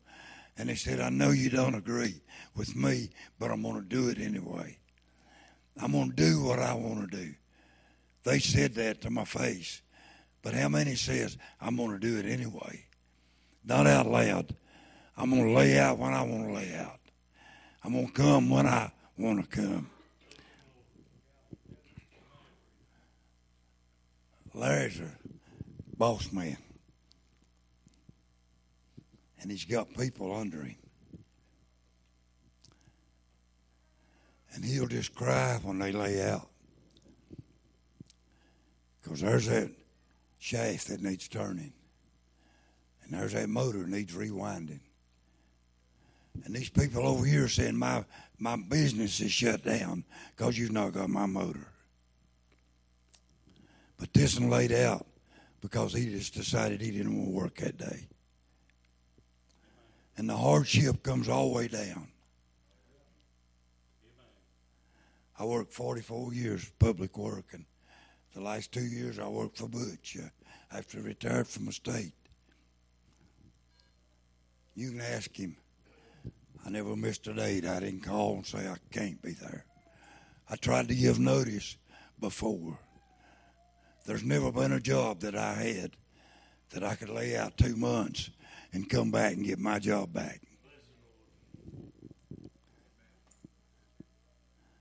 And 0.57 0.69
they 0.69 0.75
said, 0.75 0.99
I 0.99 1.09
know 1.09 1.31
you 1.31 1.49
don't 1.49 1.75
agree 1.75 2.21
with 2.55 2.75
me, 2.75 3.09
but 3.39 3.51
I'm 3.51 3.61
going 3.61 3.75
to 3.75 3.87
do 3.87 4.09
it 4.09 4.19
anyway. 4.19 4.77
I'm 5.81 5.93
going 5.93 6.09
to 6.09 6.15
do 6.15 6.43
what 6.43 6.59
I 6.59 6.73
want 6.73 7.09
to 7.09 7.17
do. 7.17 7.33
They 8.23 8.39
said 8.39 8.75
that 8.75 9.01
to 9.01 9.09
my 9.09 9.23
face. 9.23 9.81
But 10.41 10.53
how 10.53 10.69
many 10.69 10.95
says, 10.95 11.37
I'm 11.61 11.77
going 11.77 11.91
to 11.91 11.99
do 11.99 12.17
it 12.17 12.25
anyway? 12.25 12.85
Not 13.63 13.87
out 13.87 14.07
loud, 14.07 14.55
I'm 15.17 15.29
going 15.29 15.47
to 15.47 15.53
lay 15.53 15.77
out 15.77 15.97
when 15.97 16.13
I 16.13 16.21
want 16.21 16.47
to 16.47 16.53
lay 16.53 16.75
out. 16.75 16.99
I'm 17.83 17.93
going 17.93 18.07
to 18.07 18.13
come 18.13 18.49
when 18.49 18.65
I 18.65 18.91
want 19.17 19.49
to 19.49 19.61
come. 19.61 19.89
Larry's 24.53 24.99
a 24.99 25.09
boss 25.97 26.31
man. 26.31 26.57
And 29.41 29.49
he's 29.49 29.65
got 29.65 29.93
people 29.93 30.35
under 30.35 30.61
him. 30.63 30.75
And 34.53 34.65
he'll 34.65 34.87
just 34.87 35.15
cry 35.15 35.59
when 35.63 35.79
they 35.79 35.91
lay 35.91 36.21
out. 36.21 36.49
Because 39.01 39.21
there's 39.21 39.45
that 39.47 39.71
shaft 40.39 40.87
that 40.87 41.01
needs 41.01 41.27
turning. 41.27 41.73
And 43.03 43.13
there's 43.13 43.33
that 43.33 43.49
motor 43.49 43.85
needs 43.85 44.13
rewinding. 44.13 44.81
And 46.45 46.55
these 46.55 46.69
people 46.69 47.07
over 47.07 47.25
here 47.25 47.47
saying 47.47 47.77
my 47.77 48.05
my 48.37 48.55
business 48.55 49.19
is 49.19 49.31
shut 49.31 49.63
down 49.63 50.05
because 50.35 50.57
you've 50.57 50.71
not 50.71 50.93
got 50.93 51.09
my 51.09 51.25
motor. 51.25 51.67
But 53.97 54.13
this 54.13 54.39
one 54.39 54.49
laid 54.49 54.71
out 54.71 55.05
because 55.59 55.93
he 55.93 56.05
just 56.05 56.33
decided 56.33 56.79
he 56.81 56.91
didn't 56.91 57.17
want 57.17 57.29
to 57.29 57.35
work 57.35 57.55
that 57.57 57.77
day. 57.77 58.07
And 60.19 60.29
the 60.29 60.35
hardship 60.35 61.01
comes 61.01 61.29
all 61.29 61.47
the 61.47 61.55
way 61.55 61.67
down. 61.69 62.09
I 65.39 65.45
worked 65.45 65.71
44 65.71 66.33
years 66.33 66.69
public 66.77 67.17
work, 67.17 67.45
and 67.53 67.63
the 68.35 68.41
last 68.41 68.73
two 68.73 68.83
years 68.83 69.17
I 69.17 69.29
worked 69.29 69.59
for 69.59 69.69
Butch 69.69 70.17
uh, 70.21 70.27
after 70.77 70.99
retired 70.99 71.47
from 71.47 71.67
the 71.67 71.71
state. 71.71 72.11
You 74.75 74.89
can 74.91 74.99
ask 74.99 75.33
him. 75.33 75.55
I 76.65 76.69
never 76.69 76.97
missed 76.97 77.25
a 77.27 77.33
date. 77.33 77.65
I 77.65 77.79
didn't 77.79 78.01
call 78.01 78.33
and 78.33 78.45
say 78.45 78.67
I 78.67 78.75
can't 78.91 79.21
be 79.21 79.31
there. 79.31 79.63
I 80.49 80.57
tried 80.57 80.89
to 80.89 80.95
give 80.95 81.17
notice 81.17 81.77
before. 82.19 82.77
There's 84.05 84.25
never 84.25 84.51
been 84.51 84.73
a 84.73 84.81
job 84.81 85.21
that 85.21 85.37
I 85.37 85.53
had 85.53 85.91
that 86.71 86.83
I 86.83 86.95
could 86.95 87.09
lay 87.09 87.37
out 87.37 87.55
two 87.55 87.77
months 87.77 88.31
and 88.73 88.89
come 88.89 89.11
back 89.11 89.33
and 89.33 89.45
get 89.45 89.59
my 89.59 89.79
job 89.79 90.13
back. 90.13 90.41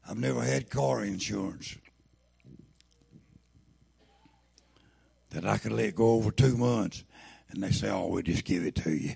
I've 0.08 0.18
never 0.18 0.42
had 0.42 0.70
car 0.70 1.04
insurance 1.04 1.76
that 5.30 5.44
I 5.44 5.58
could 5.58 5.72
let 5.72 5.94
go 5.94 6.12
over 6.12 6.30
two 6.30 6.56
months 6.56 7.04
and 7.50 7.62
they 7.62 7.70
say, 7.70 7.90
oh, 7.90 8.06
we'll 8.06 8.22
just 8.22 8.44
give 8.44 8.64
it 8.64 8.74
to 8.76 8.90
you. 8.90 9.14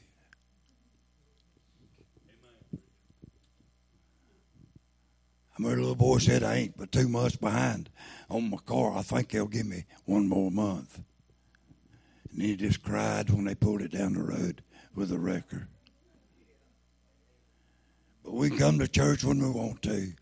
I 5.53 5.57
remember 5.59 5.79
a 5.79 5.81
little 5.81 5.97
boy 5.97 6.19
said, 6.19 6.43
I 6.43 6.57
ain't 6.57 6.77
but 6.77 6.93
two 6.93 7.09
months 7.09 7.37
behind 7.37 7.91
on 8.29 8.51
my 8.51 8.59
car. 8.65 8.97
I 8.97 9.03
think 9.03 9.31
they'll 9.31 9.47
give 9.47 9.67
me 9.67 9.85
one 10.05 10.29
more 10.29 10.51
month. 10.51 11.01
And 12.33 12.43
he 12.43 12.57
just 12.57 12.83
cried 12.83 13.31
when 13.31 13.45
they 13.45 13.55
pulled 13.55 13.83
it 13.83 13.93
down 13.93 14.15
the 14.15 14.23
road 14.23 14.63
with 14.95 15.13
a 15.13 15.19
wrecker. 15.19 15.69
But 18.25 18.35
we 18.35 18.51
come 18.51 18.79
to 18.79 18.89
church 18.89 19.25
when 19.25 19.41
we 19.41 19.51
want 19.51 19.83
to, 19.83 20.13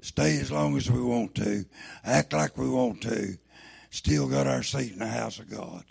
stay 0.00 0.38
as 0.38 0.50
long 0.50 0.76
as 0.76 0.90
we 0.90 1.00
want 1.00 1.34
to, 1.36 1.64
act 2.04 2.32
like 2.32 2.56
we 2.56 2.68
want 2.68 3.02
to, 3.02 3.36
still 3.90 4.28
got 4.28 4.46
our 4.46 4.62
seat 4.62 4.92
in 4.92 4.98
the 5.00 5.06
house 5.06 5.38
of 5.38 5.50
God, 5.50 5.84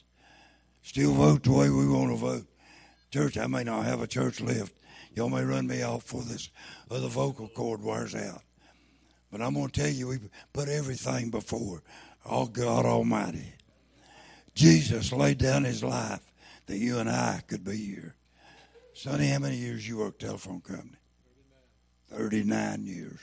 still 0.82 1.14
vote 1.14 1.44
the 1.44 1.52
way 1.52 1.70
we 1.70 1.88
want 1.88 2.12
to 2.12 2.18
vote. 2.18 2.46
Church, 3.12 3.38
I 3.38 3.48
may 3.48 3.64
not 3.64 3.86
have 3.86 4.02
a 4.02 4.08
church 4.08 4.42
left. 4.42 4.74
Y'all 5.16 5.30
may 5.30 5.44
run 5.44 5.68
me 5.68 5.82
off 5.82 6.04
for 6.04 6.22
this 6.24 6.50
other 6.92 7.08
vocal 7.08 7.48
cord 7.48 7.84
wears 7.84 8.16
out. 8.16 8.42
But 9.32 9.42
I'm 9.42 9.54
going 9.54 9.70
to 9.70 9.82
tell 9.82 9.90
you, 9.90 10.08
we 10.08 10.18
put 10.54 10.70
everything 10.70 11.30
before 11.30 11.84
our 12.26 12.48
God 12.48 12.86
Almighty. 12.86 13.54
Jesus 14.56 15.12
laid 15.12 15.38
down 15.38 15.64
his 15.64 15.84
life 15.84 16.22
that 16.66 16.78
you 16.78 17.00
and 17.00 17.10
I 17.10 17.42
could 17.48 17.64
be 17.64 17.78
here. 17.78 18.16
Sonny, 18.94 19.28
how 19.28 19.40
many 19.40 19.56
years 19.56 19.88
you 19.88 19.98
worked 19.98 20.22
telephone 20.22 20.62
company? 20.62 20.98
39 22.12 22.86
years. 22.86 23.20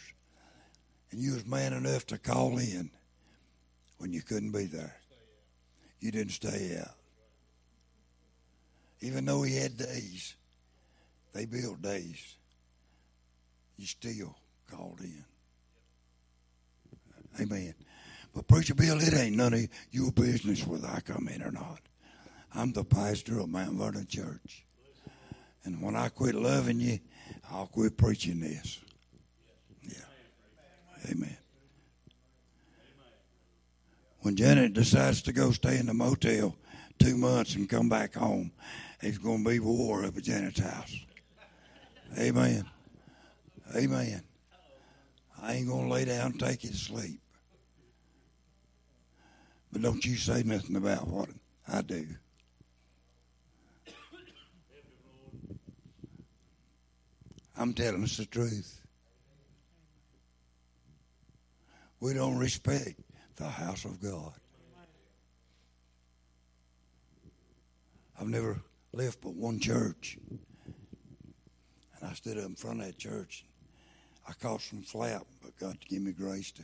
And 1.11 1.21
you 1.21 1.35
was 1.35 1.47
man 1.47 1.73
enough 1.73 2.07
to 2.07 2.19
call 2.19 2.59
in 2.59 2.91
when 3.99 4.13
you 4.13 4.23
couldn't 4.23 4.53
be 4.53 4.65
there. 4.65 4.97
You 6.01 6.11
didn't 6.11 6.33
stay 6.33 6.77
out. 6.81 6.95
Even 9.01 9.25
though 9.25 9.43
he 9.43 9.57
had 9.57 9.77
days, 9.77 10.35
they 11.33 11.45
built 11.45 11.83
days. 11.83 12.37
You 13.77 13.87
still 13.87 14.37
called 14.71 15.01
in. 15.01 15.25
Amen. 17.41 17.75
But 18.37 18.49
Preacher 18.49 18.75
Bill, 18.75 19.01
it 19.01 19.15
ain't 19.15 19.35
none 19.35 19.55
of 19.55 19.67
your 19.91 20.13
business 20.13 20.67
whether 20.67 20.87
I 20.89 21.01
come 21.01 21.27
in 21.27 21.43
or 21.43 21.51
not. 21.51 21.81
I'm 22.55 22.71
the 22.71 22.85
pastor 22.85 23.41
of 23.41 23.49
Mount 23.49 23.73
Vernon 23.73 24.07
Church. 24.07 24.67
And 25.65 25.81
when 25.81 25.97
I 25.97 26.11
quit 26.11 26.35
loving 26.35 26.79
you, 26.79 26.99
I'll 27.51 27.67
quit 27.67 27.97
preaching 27.97 28.41
this. 28.41 28.79
Yeah. 29.83 31.11
Amen. 31.11 31.39
When 34.21 34.37
Janet 34.37 34.75
decides 34.75 35.23
to 35.23 35.33
go 35.33 35.51
stay 35.53 35.79
in 35.79 35.87
the 35.87 35.95
motel 35.95 36.55
two 36.99 37.17
months 37.17 37.55
and 37.55 37.67
come 37.67 37.89
back 37.89 38.17
home, 38.17 38.53
it's 39.01 39.17
going 39.17 39.45
to 39.45 39.51
be 39.51 39.61
war 39.61 40.05
up 40.05 40.15
at 40.15 40.25
Janet's 40.25 40.61
house. 40.61 40.95
Amen. 42.19 42.67
Amen. 43.75 44.23
I 45.41 45.55
ain't 45.55 45.69
going 45.69 45.87
to 45.87 45.93
lay 45.93 46.05
down 46.05 46.33
and 46.33 46.41
take 46.41 46.65
you 46.65 46.71
to 46.71 46.77
sleep. 46.77 47.19
But 49.73 49.83
don't 49.83 50.05
you 50.05 50.17
say 50.17 50.43
nothing 50.43 50.77
about 50.77 51.07
what 51.09 51.29
I 51.69 51.83
do. 51.83 52.07
I'm 57.59 57.73
telling 57.73 58.03
us 58.03 58.17
the 58.19 58.27
truth. 58.27 58.81
We 62.01 62.13
don't 62.13 62.37
respect 62.37 63.01
the 63.37 63.49
house 63.49 63.85
of 63.85 64.01
God. 64.03 64.33
I've 68.21 68.29
never 68.29 68.61
left 68.93 69.21
but 69.23 69.35
one 69.35 69.59
church. 69.59 70.19
And 70.31 72.11
I 72.11 72.13
stood 72.15 72.39
up 72.39 72.45
in 72.47 72.55
front 72.55 72.81
of 72.81 72.87
that 72.87 72.99
church. 72.99 73.45
I 74.29 74.33
caught 74.33 74.61
some 74.61 74.83
flap, 74.83 75.27
but 75.43 75.57
God 75.59 75.79
gave 75.89 76.03
me 76.03 76.13
grace 76.13 76.51
to 76.53 76.63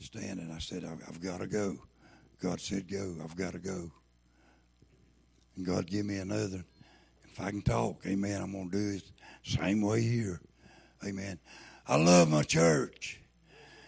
stand. 0.00 0.40
And 0.40 0.52
I 0.52 0.58
said, 0.58 0.84
I've, 0.84 1.02
I've 1.08 1.22
got 1.22 1.40
to 1.40 1.46
go. 1.46 1.76
God 2.42 2.60
said, 2.60 2.88
go. 2.88 3.16
I've 3.22 3.36
got 3.36 3.52
to 3.52 3.58
go. 3.58 3.90
And 5.56 5.64
God 5.66 5.86
give 5.86 6.04
me 6.06 6.18
another. 6.18 6.64
If 7.24 7.40
I 7.40 7.50
can 7.50 7.62
talk, 7.62 8.04
amen, 8.06 8.40
I'm 8.40 8.52
going 8.52 8.70
to 8.70 8.76
do 8.76 8.96
it 8.96 9.02
same 9.42 9.80
way 9.80 10.02
here. 10.02 10.40
Amen. 11.04 11.38
I 11.86 11.96
love 11.96 12.28
my 12.28 12.42
church. 12.42 13.20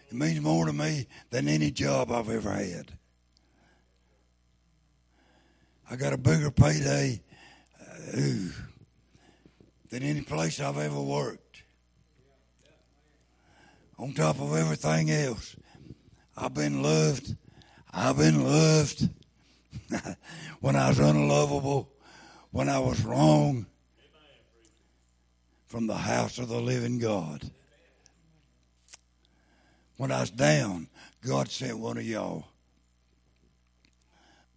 It 0.09 0.15
means 0.15 0.41
more 0.41 0.67
to 0.67 0.73
me 0.73 1.07
than 1.31 1.49
any 1.49 1.71
job 1.71 2.11
I've 2.11 2.31
ever 2.31 2.53
had. 2.53 2.93
I 5.91 5.97
got 5.97 6.13
a 6.13 6.19
bigger 6.19 6.51
payday 6.51 7.21
uh, 7.81 8.21
than 9.91 10.03
any 10.03 10.21
place 10.21 10.61
I've 10.61 10.79
ever 10.79 11.01
worked. 11.01 11.63
On 13.99 14.13
top 14.13 14.41
of 14.41 14.55
everything 14.55 15.11
else, 15.11 15.57
I've 16.37 16.55
been 16.55 16.83
loved 16.83 17.37
I've 17.93 18.19
been 18.19 18.45
loved 18.45 19.09
when 20.61 20.77
I 20.77 20.89
was 20.89 20.99
unlovable, 20.99 21.89
when 22.51 22.69
I 22.69 22.79
was 22.79 23.03
wrong 23.05 23.67
from 25.67 25.87
the 25.87 25.95
house 25.95 26.39
of 26.39 26.49
the 26.49 26.61
living 26.61 26.99
God. 26.99 27.51
When 29.97 30.13
I 30.13 30.21
was 30.21 30.31
down, 30.31 30.89
God 31.27 31.49
sent 31.49 31.79
one 31.79 31.99
of 31.99 32.05
y'all 32.05 32.45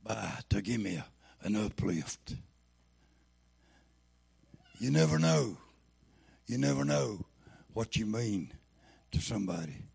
by 0.04 0.40
to 0.50 0.62
give 0.62 0.82
me 0.82 0.96
a, 0.96 1.06
an 1.44 1.56
uplift. 1.56 2.36
You 4.80 4.92
never 4.92 5.20
know. 5.20 5.58
You 6.48 6.58
never 6.58 6.84
know 6.84 7.26
what 7.74 7.96
you 7.96 8.06
mean 8.06 8.54
to 9.12 9.22
somebody. 9.22 9.91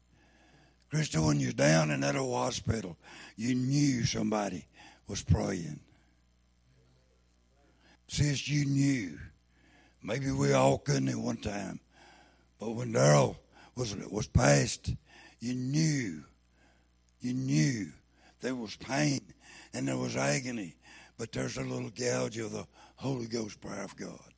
Crystal, 0.96 1.26
when 1.26 1.38
you're 1.38 1.52
down 1.52 1.90
in 1.90 2.00
that 2.00 2.16
old 2.16 2.34
hospital, 2.34 2.96
you 3.36 3.54
knew 3.54 4.06
somebody 4.06 4.64
was 5.06 5.22
praying. 5.22 5.78
Sis, 8.08 8.48
you 8.48 8.64
knew. 8.64 9.18
Maybe 10.02 10.30
we 10.30 10.54
all 10.54 10.78
couldn't 10.78 11.10
at 11.10 11.16
one 11.16 11.36
time. 11.36 11.80
But 12.58 12.70
when 12.70 12.94
Daryl 12.94 13.36
was 13.74 13.94
was 14.10 14.26
passed, 14.26 14.94
you 15.38 15.52
knew. 15.52 16.24
You 17.20 17.34
knew 17.34 17.88
there 18.40 18.54
was 18.54 18.74
pain 18.76 19.20
and 19.74 19.86
there 19.86 19.98
was 19.98 20.16
agony. 20.16 20.76
But 21.18 21.30
there's 21.30 21.58
a 21.58 21.62
little 21.62 21.90
gouge 21.90 22.38
of 22.38 22.52
the 22.52 22.66
Holy 22.94 23.26
Ghost 23.26 23.60
power 23.60 23.82
of 23.82 23.94
God. 23.96 24.32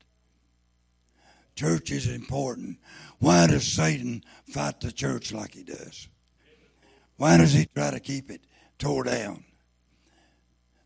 Church 1.54 1.92
is 1.92 2.08
important. 2.08 2.78
Why 3.20 3.46
does 3.46 3.64
Satan 3.64 4.24
fight 4.48 4.80
the 4.80 4.90
church 4.90 5.32
like 5.32 5.54
he 5.54 5.62
does? 5.62 6.08
Why 7.18 7.36
does 7.36 7.52
he 7.52 7.66
try 7.66 7.90
to 7.90 8.00
keep 8.00 8.30
it 8.30 8.40
tore 8.78 9.04
down? 9.04 9.44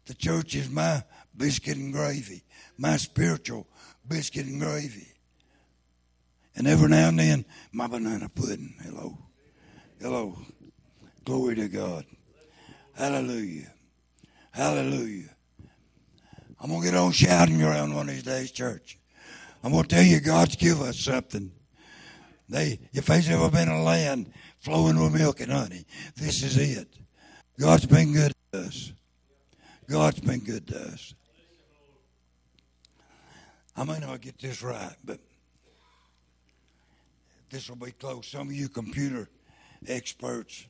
The 0.06 0.14
church 0.14 0.56
is 0.56 0.68
my 0.68 1.04
biscuit 1.36 1.76
and 1.76 1.92
gravy, 1.92 2.42
my 2.76 2.96
spiritual 2.96 3.68
biscuit 4.08 4.46
and 4.46 4.60
gravy. 4.60 5.08
And 6.56 6.66
every 6.66 6.88
now 6.88 7.08
and 7.08 7.18
then, 7.18 7.44
my 7.70 7.86
banana 7.86 8.28
pudding. 8.28 8.74
Hello. 8.82 9.16
Hello. 10.00 10.36
Glory 11.24 11.54
to 11.54 11.68
God. 11.68 12.04
Hallelujah. 12.94 13.72
Hallelujah. 14.50 15.36
I'm 16.60 16.70
going 16.70 16.82
to 16.82 16.90
get 16.90 16.96
on 16.96 17.12
shouting 17.12 17.62
around 17.62 17.94
one 17.94 18.08
of 18.08 18.14
these 18.14 18.22
days, 18.22 18.50
church. 18.50 18.98
I'm 19.62 19.72
going 19.72 19.84
to 19.84 19.88
tell 19.88 20.02
you, 20.02 20.20
God's 20.20 20.56
give 20.56 20.80
us 20.80 20.98
something. 20.98 21.52
They, 22.48 22.80
if 22.92 23.06
there's 23.06 23.30
ever 23.30 23.50
been 23.50 23.68
a 23.68 23.82
land 23.82 24.32
flowing 24.62 24.98
with 24.98 25.12
milk 25.12 25.40
and 25.40 25.52
honey. 25.52 25.84
This 26.16 26.42
is 26.42 26.56
it. 26.56 26.88
God's 27.58 27.84
been 27.84 28.12
good 28.12 28.32
to 28.52 28.60
us. 28.60 28.92
God's 29.90 30.20
been 30.20 30.40
good 30.40 30.66
to 30.68 30.78
us. 30.78 31.14
I 33.76 33.84
may 33.84 33.98
not 33.98 34.20
get 34.20 34.38
this 34.38 34.62
right, 34.62 34.94
but 35.04 35.18
this 37.50 37.68
will 37.68 37.76
be 37.76 37.90
close. 37.90 38.28
Some 38.28 38.48
of 38.48 38.54
you 38.54 38.68
computer 38.68 39.28
experts, 39.88 40.66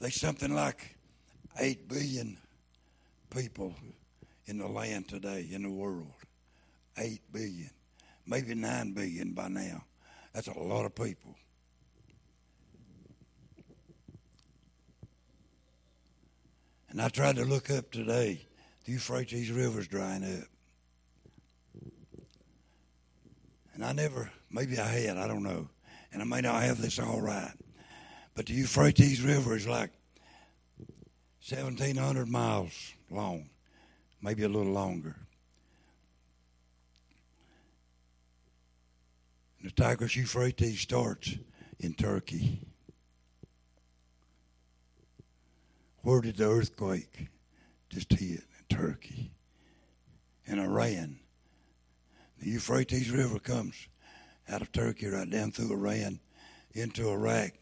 there's 0.00 0.20
something 0.20 0.54
like 0.54 0.96
8 1.58 1.88
billion 1.88 2.36
people 3.30 3.74
in 4.46 4.58
the 4.58 4.68
land 4.68 5.08
today, 5.08 5.48
in 5.50 5.62
the 5.62 5.70
world. 5.70 6.12
8 6.98 7.20
billion. 7.32 7.70
Maybe 8.26 8.54
9 8.54 8.92
billion 8.92 9.32
by 9.32 9.48
now. 9.48 9.82
That's 10.32 10.48
a 10.48 10.58
lot 10.58 10.84
of 10.84 10.94
people. 10.94 11.34
And 16.90 17.00
I 17.00 17.08
tried 17.08 17.36
to 17.36 17.44
look 17.44 17.70
up 17.70 17.90
today 17.90 18.46
the 18.84 18.92
Euphrates 18.92 19.50
River's 19.50 19.88
drying 19.88 20.24
up. 20.24 20.48
And 23.74 23.84
I 23.84 23.92
never, 23.92 24.30
maybe 24.50 24.78
I 24.78 24.86
had, 24.86 25.16
I 25.16 25.26
don't 25.26 25.42
know. 25.42 25.68
And 26.12 26.20
I 26.20 26.24
may 26.24 26.40
not 26.40 26.62
have 26.62 26.80
this 26.80 26.98
all 26.98 27.20
right. 27.20 27.52
But 28.34 28.46
the 28.46 28.54
Euphrates 28.54 29.22
River 29.22 29.56
is 29.56 29.66
like 29.66 29.90
1,700 31.48 32.28
miles 32.28 32.92
long, 33.10 33.48
maybe 34.20 34.42
a 34.42 34.48
little 34.48 34.72
longer. 34.72 35.16
And 39.51 39.51
the 39.62 39.70
Tigris 39.70 40.16
Euphrates 40.16 40.80
starts 40.80 41.36
in 41.78 41.94
Turkey. 41.94 42.60
Where 46.02 46.20
did 46.20 46.36
the 46.36 46.48
earthquake 46.48 47.28
just 47.88 48.12
hit? 48.12 48.42
In 48.68 48.76
Turkey 48.76 49.30
and 50.46 50.60
Iran. 50.60 51.20
The 52.40 52.50
Euphrates 52.50 53.10
River 53.10 53.38
comes 53.38 53.86
out 54.48 54.62
of 54.62 54.72
Turkey 54.72 55.06
right 55.06 55.30
down 55.30 55.52
through 55.52 55.72
Iran 55.72 56.18
into 56.72 57.08
Iraq. 57.08 57.52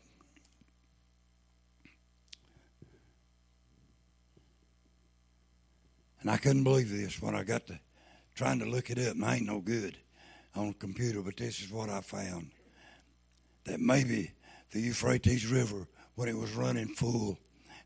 And 6.22 6.30
I 6.30 6.38
couldn't 6.38 6.64
believe 6.64 6.90
this 6.90 7.20
when 7.20 7.34
I 7.34 7.42
got 7.42 7.66
to 7.66 7.78
trying 8.34 8.58
to 8.60 8.64
look 8.64 8.88
it 8.88 8.98
up, 8.98 9.14
and 9.14 9.24
I 9.24 9.36
ain't 9.36 9.46
no 9.46 9.60
good 9.60 9.98
on 10.54 10.68
a 10.68 10.74
computer, 10.74 11.22
but 11.22 11.36
this 11.36 11.60
is 11.60 11.70
what 11.70 11.88
I 11.88 12.00
found. 12.00 12.50
That 13.64 13.80
maybe 13.80 14.32
the 14.72 14.80
Euphrates 14.80 15.46
River, 15.46 15.86
when 16.14 16.28
it 16.28 16.36
was 16.36 16.54
running 16.54 16.88
full, 16.88 17.38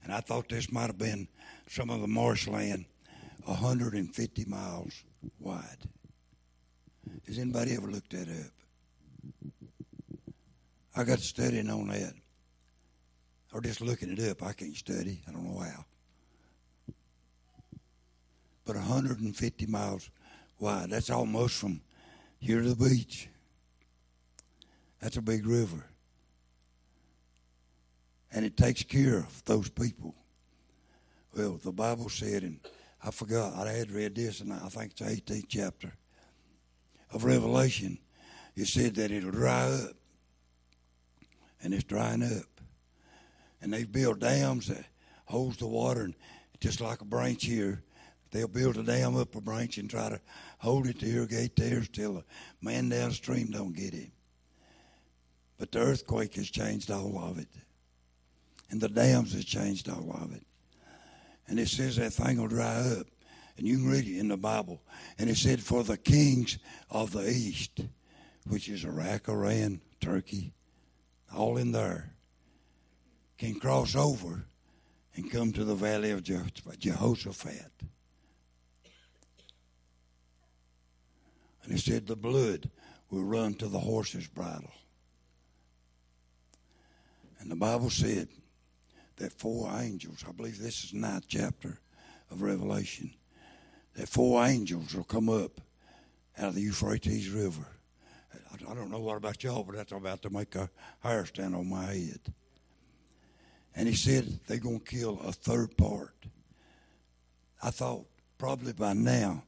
and 0.02 0.12
I 0.12 0.20
thought 0.20 0.48
this 0.48 0.70
might 0.70 0.86
have 0.86 0.98
been 0.98 1.28
some 1.68 1.90
of 1.90 2.00
the 2.00 2.06
marshland 2.06 2.84
150 3.44 4.44
miles 4.46 5.04
wide. 5.38 5.88
Has 7.26 7.38
anybody 7.38 7.74
ever 7.74 7.90
looked 7.90 8.10
that 8.10 8.28
up? 8.28 9.42
I 10.96 11.04
got 11.04 11.20
studying 11.20 11.70
on 11.70 11.88
that. 11.88 12.14
Or 13.52 13.60
just 13.60 13.80
looking 13.80 14.10
it 14.10 14.30
up. 14.30 14.42
I 14.42 14.52
can't 14.52 14.76
study. 14.76 15.20
I 15.28 15.32
don't 15.32 15.44
know 15.44 15.60
how. 15.60 15.84
But 18.64 18.76
150 18.76 19.66
miles 19.66 20.10
wide. 20.58 20.90
That's 20.90 21.10
almost 21.10 21.56
from 21.56 21.80
here 22.44 22.60
to 22.60 22.74
the 22.74 22.88
beach. 22.88 23.28
That's 25.00 25.16
a 25.16 25.22
big 25.22 25.46
river. 25.46 25.84
And 28.32 28.44
it 28.44 28.56
takes 28.56 28.82
care 28.82 29.18
of 29.18 29.44
those 29.44 29.70
people. 29.70 30.14
Well, 31.34 31.58
the 31.62 31.72
Bible 31.72 32.08
said 32.08 32.42
and 32.42 32.60
I 33.02 33.10
forgot. 33.10 33.54
I 33.54 33.72
had 33.72 33.90
read 33.90 34.14
this, 34.14 34.40
and 34.40 34.50
I 34.50 34.68
think 34.68 34.92
it's 34.92 35.00
the 35.00 35.34
18th 35.34 35.44
chapter 35.48 35.92
of 37.12 37.24
Revelation. 37.24 37.98
It 38.56 38.66
said 38.66 38.94
that 38.94 39.10
it'll 39.10 39.30
dry 39.30 39.68
up, 39.68 39.90
and 41.62 41.74
it's 41.74 41.84
drying 41.84 42.22
up. 42.22 42.62
And 43.60 43.72
they've 43.72 43.90
built 43.90 44.20
dams 44.20 44.68
that 44.68 44.86
holds 45.26 45.58
the 45.58 45.66
water, 45.66 46.02
and 46.02 46.14
just 46.60 46.80
like 46.80 47.02
a 47.02 47.04
branch 47.04 47.44
here, 47.44 47.82
they'll 48.30 48.48
build 48.48 48.78
a 48.78 48.82
dam 48.82 49.16
up 49.16 49.36
a 49.36 49.40
branch 49.40 49.76
and 49.76 49.90
try 49.90 50.08
to 50.08 50.20
hold 50.64 50.86
it 50.86 50.98
to 50.98 51.06
irrigate 51.06 51.54
theirs 51.56 51.88
till 51.88 52.16
a 52.16 52.24
man 52.62 52.88
downstream 52.88 53.50
don't 53.50 53.76
get 53.76 53.92
it. 53.92 54.10
But 55.58 55.70
the 55.70 55.80
earthquake 55.80 56.34
has 56.36 56.50
changed 56.50 56.90
all 56.90 57.18
of 57.18 57.38
it, 57.38 57.48
and 58.70 58.80
the 58.80 58.88
dams 58.88 59.34
has 59.34 59.44
changed 59.44 59.90
all 59.90 60.10
of 60.22 60.34
it. 60.34 60.42
And 61.46 61.60
it 61.60 61.68
says 61.68 61.96
that 61.96 62.14
thing 62.14 62.40
will 62.40 62.48
dry 62.48 62.78
up. 62.98 63.06
And 63.56 63.68
you 63.68 63.76
can 63.76 63.88
read 63.88 64.08
it 64.08 64.18
in 64.18 64.28
the 64.28 64.38
Bible. 64.38 64.80
And 65.18 65.28
it 65.28 65.36
said, 65.36 65.60
For 65.62 65.84
the 65.84 65.98
kings 65.98 66.58
of 66.90 67.12
the 67.12 67.28
east, 67.28 67.80
which 68.48 68.68
is 68.68 68.84
Iraq, 68.84 69.28
Iran, 69.28 69.80
Turkey, 70.00 70.54
all 71.36 71.58
in 71.58 71.72
there, 71.72 72.14
can 73.36 73.60
cross 73.60 73.94
over 73.94 74.46
and 75.14 75.30
come 75.30 75.52
to 75.52 75.64
the 75.64 75.74
valley 75.74 76.10
of 76.10 76.24
Jehoshaphat. 76.24 77.70
And 81.64 81.72
he 81.72 81.78
said, 81.78 82.06
The 82.06 82.16
blood 82.16 82.70
will 83.10 83.24
run 83.24 83.54
to 83.54 83.68
the 83.68 83.78
horse's 83.78 84.26
bridle. 84.26 84.72
And 87.40 87.50
the 87.50 87.56
Bible 87.56 87.90
said, 87.90 88.28
that 89.16 89.32
four 89.32 89.70
angels, 89.78 90.24
I 90.28 90.32
believe 90.32 90.58
this 90.58 90.84
is 90.84 90.92
ninth 90.92 91.26
chapter 91.28 91.78
of 92.30 92.42
Revelation, 92.42 93.12
that 93.94 94.08
four 94.08 94.44
angels 94.44 94.94
will 94.94 95.04
come 95.04 95.28
up 95.28 95.60
out 96.38 96.48
of 96.48 96.54
the 96.54 96.62
Euphrates 96.62 97.28
River. 97.28 97.66
I 98.68 98.74
don't 98.74 98.90
know 98.90 99.00
what 99.00 99.16
about 99.16 99.42
y'all, 99.42 99.62
but 99.62 99.76
that's 99.76 99.92
about 99.92 100.22
to 100.22 100.30
make 100.30 100.54
a 100.54 100.70
hair 101.00 101.26
stand 101.26 101.54
on 101.54 101.68
my 101.68 101.84
head. 101.84 102.20
And 103.76 103.88
he 103.88 103.94
said 103.94 104.40
they're 104.46 104.58
going 104.58 104.80
to 104.80 104.84
kill 104.84 105.20
a 105.24 105.32
third 105.32 105.76
part. 105.76 106.14
I 107.62 107.70
thought 107.70 108.06
probably 108.38 108.72
by 108.72 108.92
now 108.92 109.42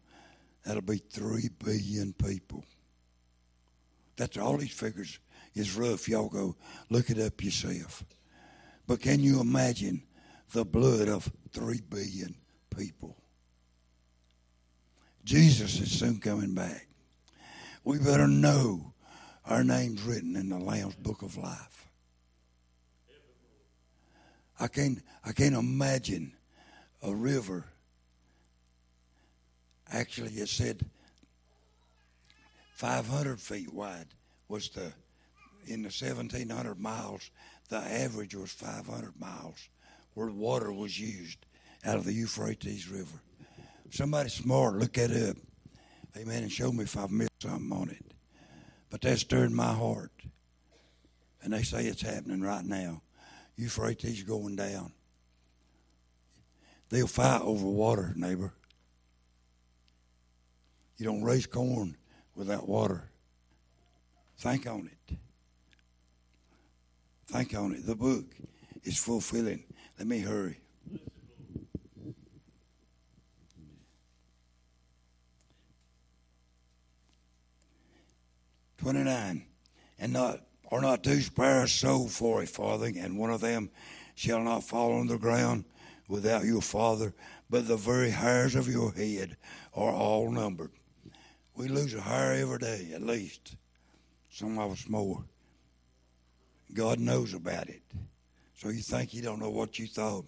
that'll 0.67 0.83
be 0.83 0.99
three 0.99 1.49
billion 1.65 2.13
people. 2.13 2.65
That's 4.17 4.37
all 4.37 4.57
these 4.57 4.73
figures 4.73 5.21
is 5.55 5.77
rough. 5.77 6.09
Y'all 6.09 6.29
go 6.29 6.57
look 6.91 7.09
it 7.09 7.21
up 7.21 7.43
yourself. 7.43 8.05
But 8.87 9.01
can 9.01 9.21
you 9.21 9.41
imagine 9.41 10.03
the 10.53 10.65
blood 10.65 11.09
of 11.09 11.31
three 11.53 11.81
billion 11.89 12.35
people? 12.77 13.17
Jesus 15.25 15.81
is 15.81 15.97
soon 15.97 16.19
coming 16.19 16.55
back. 16.55 16.89
We 17.85 17.99
better 17.99 18.27
know 18.27 18.93
our 19.45 19.63
name's 19.63 20.03
written 20.03 20.35
in 20.35 20.49
the 20.49 20.59
Lamb's 20.59 20.97
book 20.97 21.23
of 21.23 21.37
life. 21.37 21.89
I 24.59 24.67
can't 24.67 25.01
I 25.25 25.33
can't 25.33 25.55
imagine 25.55 26.33
a 27.03 27.15
river. 27.15 27.67
Actually, 29.91 30.33
it 30.33 30.49
said 30.49 30.85
500 32.75 33.41
feet 33.41 33.73
wide 33.73 34.09
was 34.49 34.69
the 34.71 34.93
in 35.67 35.83
the 35.83 35.89
1700 35.89 36.79
miles 36.79 37.31
the 37.69 37.79
average 37.79 38.35
was 38.35 38.53
500 38.53 39.19
miles 39.19 39.69
where 40.15 40.29
water 40.29 40.73
was 40.73 40.99
used 40.99 41.39
out 41.85 41.97
of 41.97 42.05
the 42.05 42.13
Euphrates 42.13 42.89
River. 42.89 43.21
Somebody 43.91 44.29
smart, 44.29 44.77
look 44.77 44.95
that 44.95 45.11
up. 45.11 45.37
Amen. 46.17 46.45
And 46.45 46.53
show 46.53 46.73
me 46.73 46.85
if 46.85 46.97
I've 46.97 47.11
missed 47.11 47.31
something 47.41 47.73
on 47.73 47.91
it. 47.91 48.05
But 48.91 49.03
that 49.03 49.19
stirred 49.19 49.53
my 49.53 49.73
heart. 49.73 50.13
And 51.43 51.53
they 51.53 51.63
say 51.63 51.85
it's 51.87 52.03
happening 52.03 52.41
right 52.41 52.65
now. 52.65 53.03
Euphrates 53.57 54.23
going 54.23 54.57
down. 54.57 54.93
They'll 56.89 57.07
fight 57.07 57.43
over 57.43 57.67
water, 57.67 58.13
neighbor. 58.17 58.53
You 60.99 61.07
don't 61.07 61.23
raise 61.23 61.47
corn 61.47 61.97
without 62.35 62.69
water. 62.69 63.11
Think 64.39 64.67
on 64.67 64.91
it. 64.93 65.17
Think 67.27 67.55
on 67.55 67.75
it. 67.75 67.87
The 67.87 67.95
book 67.97 68.25
is 68.85 68.99
fulfilling. 68.99 69.65
Let 69.99 70.07
me 70.07 70.21
hurry. 70.21 70.61
Twenty 78.79 79.03
nine, 79.03 79.47
and 79.99 80.13
not 80.13 80.43
are 80.71 80.81
not 80.81 81.03
two 81.03 81.21
sparrows 81.21 81.73
sold 81.73 82.13
for 82.13 82.43
a 82.43 82.47
farthing, 82.47 82.99
and 82.99 83.19
one 83.19 83.31
of 83.31 83.41
them 83.41 83.71
shall 84.15 84.43
not 84.43 84.63
fall 84.65 84.93
on 84.93 85.09
the 85.09 85.19
ground 85.19 85.65
without 86.09 86.45
your 86.45 86.63
Father, 86.63 87.13
but 87.51 87.67
the 87.67 87.77
very 87.77 88.11
hairs 88.11 88.55
of 88.55 88.69
your 88.69 88.93
head 88.93 89.37
are 89.75 89.93
all 89.93 90.31
numbered. 90.31 90.71
We 91.57 91.69
lose 91.69 91.95
a 91.95 92.01
hair 92.03 92.35
every 92.35 92.59
day, 92.59 92.91
at 92.95 93.03
least. 93.03 93.57
Some 94.31 94.59
of 94.59 94.73
us 94.73 94.89
more. 94.89 95.25
God 96.75 97.01
knows 97.01 97.33
about 97.33 97.69
it. 97.69 97.83
So 98.55 98.69
you 98.69 98.83
think 98.83 99.11
He 99.11 99.23
don't 99.23 99.41
know 99.41 99.51
what 99.51 99.79
you 99.79 99.87
thought? 99.87 100.27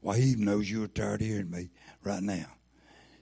Why, 0.00 0.18
He 0.18 0.34
knows 0.36 0.70
you're 0.70 0.88
tired 0.88 1.20
of 1.20 1.26
hearing 1.26 1.50
me 1.50 1.68
right 2.02 2.22
now. 2.22 2.46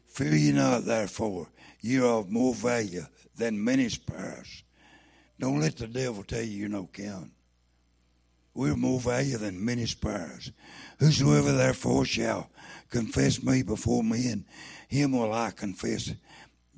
Fear 0.06 0.34
ye 0.34 0.52
not, 0.52 0.84
therefore, 0.84 1.48
ye 1.80 1.98
are 1.98 2.18
of 2.20 2.30
more 2.30 2.54
value 2.54 3.06
than 3.36 3.62
many 3.62 3.88
sparrows. 3.88 4.62
Don't 5.40 5.60
let 5.60 5.76
the 5.76 5.88
devil 5.88 6.22
tell 6.22 6.42
you 6.42 6.50
you're 6.50 6.68
no 6.68 6.88
count. 6.92 7.32
We're 8.54 8.76
more 8.76 9.00
value 9.00 9.38
than 9.38 9.64
many 9.64 9.86
sparrows. 9.86 10.52
Whosoever 10.98 11.52
therefore 11.52 12.04
shall 12.04 12.50
confess 12.90 13.42
me 13.42 13.62
before 13.62 14.04
men, 14.04 14.44
him 14.88 15.12
will 15.12 15.32
I 15.32 15.50
confess 15.50 16.12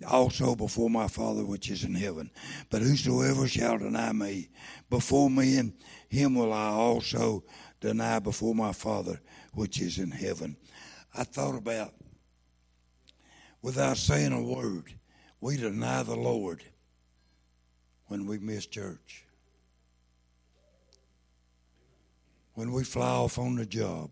also 0.05 0.55
before 0.55 0.91
my 0.91 1.09
Father 1.09 1.45
which 1.45 1.71
is 1.71 1.85
in 1.85 1.95
heaven. 1.95 2.31
But 2.71 2.83
whosoever 2.83 3.49
shall 3.49 3.79
deny 3.79 4.13
me 4.13 4.49
before 4.91 5.31
men, 5.31 5.75
him 6.09 6.35
will 6.35 6.53
I 6.53 6.69
also 6.69 7.45
deny 7.81 8.19
before 8.19 8.55
my 8.55 8.73
Father 8.73 9.21
which 9.53 9.81
is 9.81 9.99
in 9.99 10.11
heaven. 10.11 10.57
I 11.15 11.25
thought 11.25 11.57
about, 11.57 11.95
without 13.63 13.97
saying 13.97 14.33
a 14.33 14.43
word, 14.43 14.95
we 15.41 15.57
deny 15.57 16.03
the 16.03 16.17
Lord 16.17 16.63
when 18.07 18.27
we 18.27 18.39
miss 18.39 18.67
church. 18.67 19.25
When 22.55 22.73
we 22.73 22.85
fly 22.85 23.09
off 23.09 23.39
on 23.39 23.57
the 23.57 23.67
job. 23.67 24.11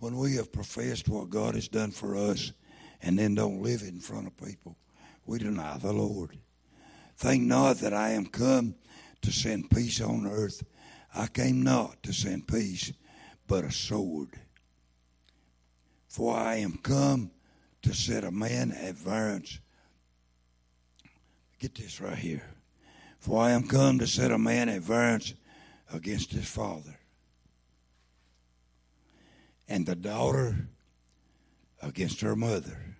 When 0.00 0.16
we 0.16 0.36
have 0.36 0.50
professed 0.50 1.08
what 1.08 1.30
God 1.30 1.54
has 1.54 1.68
done 1.68 1.90
for 1.90 2.16
us 2.16 2.52
and 3.02 3.18
then 3.18 3.34
don't 3.34 3.62
live 3.62 3.82
in 3.82 4.00
front 4.00 4.26
of 4.26 4.36
people, 4.36 4.76
we 5.26 5.38
deny 5.38 5.76
the 5.76 5.92
Lord. 5.92 6.36
Think 7.16 7.44
not 7.44 7.76
that 7.80 7.92
I 7.92 8.10
am 8.10 8.24
come 8.26 8.74
to 9.20 9.30
send 9.30 9.70
peace 9.70 10.00
on 10.00 10.26
earth. 10.26 10.64
I 11.14 11.26
came 11.26 11.62
not 11.62 12.02
to 12.04 12.14
send 12.14 12.48
peace, 12.48 12.92
but 13.46 13.64
a 13.64 13.70
sword. 13.70 14.30
For 16.08 16.34
I 16.34 16.56
am 16.56 16.78
come 16.78 17.30
to 17.82 17.92
set 17.92 18.24
a 18.24 18.30
man 18.30 18.72
at 18.72 18.94
variance. 18.94 19.60
Get 21.58 21.74
this 21.74 22.00
right 22.00 22.16
here. 22.16 22.48
For 23.18 23.42
I 23.42 23.50
am 23.50 23.68
come 23.68 23.98
to 23.98 24.06
set 24.06 24.30
a 24.30 24.38
man 24.38 24.70
at 24.70 24.80
variance 24.80 25.34
against 25.92 26.32
his 26.32 26.48
father, 26.48 26.98
and 29.70 29.86
the 29.86 29.94
daughter 29.94 30.66
against 31.80 32.20
her 32.20 32.34
mother, 32.34 32.96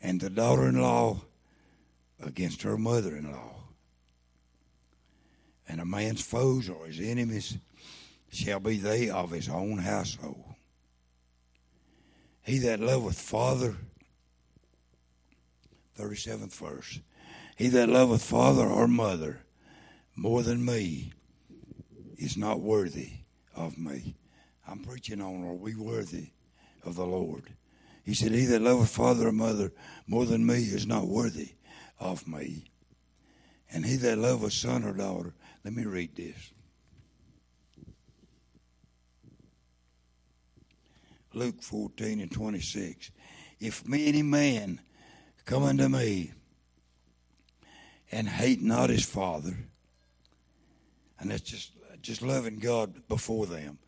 and 0.00 0.18
the 0.18 0.30
daughter 0.30 0.66
in 0.66 0.80
law 0.80 1.20
against 2.18 2.62
her 2.62 2.78
mother 2.78 3.14
in 3.14 3.30
law. 3.30 3.54
And 5.68 5.78
a 5.82 5.84
man's 5.84 6.22
foes 6.22 6.70
or 6.70 6.86
his 6.86 6.98
enemies 6.98 7.58
shall 8.32 8.60
be 8.60 8.78
they 8.78 9.10
of 9.10 9.30
his 9.30 9.50
own 9.50 9.76
household. 9.76 10.54
He 12.42 12.58
that 12.60 12.80
loveth 12.80 13.20
father, 13.20 13.76
37th 15.98 16.54
verse, 16.54 17.00
he 17.56 17.68
that 17.68 17.90
loveth 17.90 18.22
father 18.22 18.64
or 18.64 18.88
mother 18.88 19.40
more 20.16 20.42
than 20.42 20.64
me 20.64 21.12
is 22.16 22.38
not 22.38 22.60
worthy 22.60 23.10
of 23.58 23.76
me. 23.76 24.14
I'm 24.66 24.78
preaching 24.80 25.20
on, 25.20 25.44
are 25.44 25.54
we 25.54 25.74
worthy 25.74 26.28
of 26.84 26.94
the 26.94 27.06
Lord? 27.06 27.44
He 28.04 28.14
said, 28.14 28.32
He 28.32 28.46
that 28.46 28.62
loveth 28.62 28.90
father 28.90 29.28
or 29.28 29.32
mother 29.32 29.72
more 30.06 30.24
than 30.24 30.46
me 30.46 30.56
is 30.56 30.86
not 30.86 31.06
worthy 31.06 31.50
of 31.98 32.26
me. 32.26 32.64
And 33.70 33.84
he 33.84 33.96
that 33.96 34.18
loveth 34.18 34.52
son 34.52 34.84
or 34.84 34.92
daughter, 34.92 35.34
let 35.64 35.74
me 35.74 35.84
read 35.84 36.16
this. 36.16 36.52
Luke 41.34 41.62
14 41.62 42.20
and 42.20 42.32
26. 42.32 43.10
If 43.60 43.82
any 43.92 44.22
man 44.22 44.80
come 45.44 45.64
unto 45.64 45.88
me 45.88 46.32
and 48.10 48.28
hate 48.28 48.62
not 48.62 48.88
his 48.88 49.04
father, 49.04 49.56
and 51.20 51.30
that's 51.30 51.42
just 51.42 51.72
just 52.08 52.22
loving 52.22 52.58
God 52.58 53.06
before 53.06 53.44
them, 53.44 53.78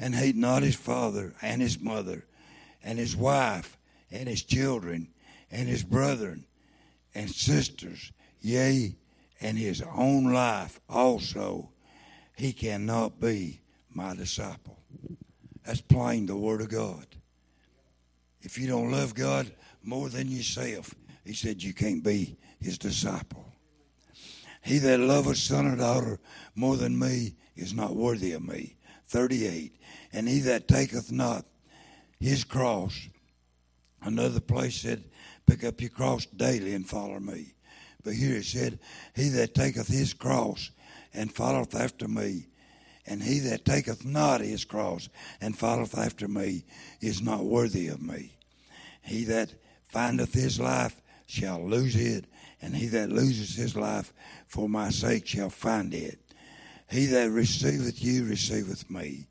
and 0.00 0.12
hate 0.12 0.34
not 0.34 0.64
his 0.64 0.74
father 0.74 1.32
and 1.40 1.62
his 1.62 1.78
mother, 1.78 2.26
and 2.82 2.98
his 2.98 3.16
wife 3.16 3.78
and 4.10 4.28
his 4.28 4.42
children, 4.42 5.06
and 5.52 5.68
his 5.68 5.84
brethren 5.84 6.44
and 7.14 7.30
sisters, 7.30 8.10
yea, 8.40 8.96
and 9.40 9.56
his 9.56 9.80
own 9.94 10.32
life 10.32 10.80
also, 10.88 11.70
he 12.36 12.52
cannot 12.52 13.20
be 13.20 13.60
my 13.94 14.12
disciple. 14.16 14.80
That's 15.64 15.80
plain 15.80 16.26
the 16.26 16.36
Word 16.36 16.60
of 16.60 16.70
God. 16.70 17.06
If 18.42 18.58
you 18.58 18.66
don't 18.66 18.90
love 18.90 19.14
God 19.14 19.52
more 19.84 20.08
than 20.08 20.28
yourself, 20.28 20.92
he 21.24 21.32
said 21.32 21.62
you 21.62 21.72
can't 21.72 22.02
be 22.02 22.38
his 22.60 22.76
disciple. 22.76 23.44
He 24.62 24.78
that 24.78 24.98
loveth 24.98 25.36
son 25.36 25.66
or 25.66 25.76
daughter 25.76 26.18
more 26.56 26.76
than 26.76 26.98
me 26.98 27.36
is 27.58 27.74
not 27.74 27.96
worthy 27.96 28.32
of 28.32 28.42
me. 28.42 28.76
38. 29.08 29.72
And 30.12 30.28
he 30.28 30.40
that 30.40 30.68
taketh 30.68 31.10
not 31.12 31.44
his 32.20 32.44
cross, 32.44 33.08
another 34.02 34.40
place 34.40 34.80
said, 34.80 35.04
pick 35.46 35.64
up 35.64 35.80
your 35.80 35.90
cross 35.90 36.26
daily 36.26 36.74
and 36.74 36.88
follow 36.88 37.20
me. 37.20 37.54
But 38.04 38.14
here 38.14 38.36
it 38.36 38.44
said, 38.44 38.78
He 39.14 39.28
that 39.30 39.54
taketh 39.54 39.88
his 39.88 40.14
cross 40.14 40.70
and 41.12 41.32
followeth 41.32 41.74
after 41.74 42.06
me 42.06 42.46
and 43.08 43.22
he 43.22 43.38
that 43.40 43.64
taketh 43.64 44.04
not 44.04 44.42
his 44.42 44.64
cross 44.64 45.08
and 45.40 45.56
followeth 45.56 45.96
after 45.96 46.28
me 46.28 46.64
is 47.00 47.22
not 47.22 47.44
worthy 47.44 47.88
of 47.88 48.02
me. 48.02 48.32
He 49.00 49.24
that 49.24 49.54
findeth 49.88 50.34
his 50.34 50.60
life 50.60 51.00
shall 51.26 51.66
lose 51.66 51.96
it, 51.96 52.26
and 52.60 52.76
he 52.76 52.86
that 52.88 53.08
loses 53.08 53.56
his 53.56 53.74
life 53.74 54.12
for 54.46 54.68
my 54.68 54.90
sake 54.90 55.26
shall 55.26 55.48
find 55.48 55.94
it. 55.94 56.18
He 56.90 57.06
that 57.06 57.30
receiveth 57.30 58.02
you 58.02 58.24
receiveth 58.24 58.88
me, 58.90 59.28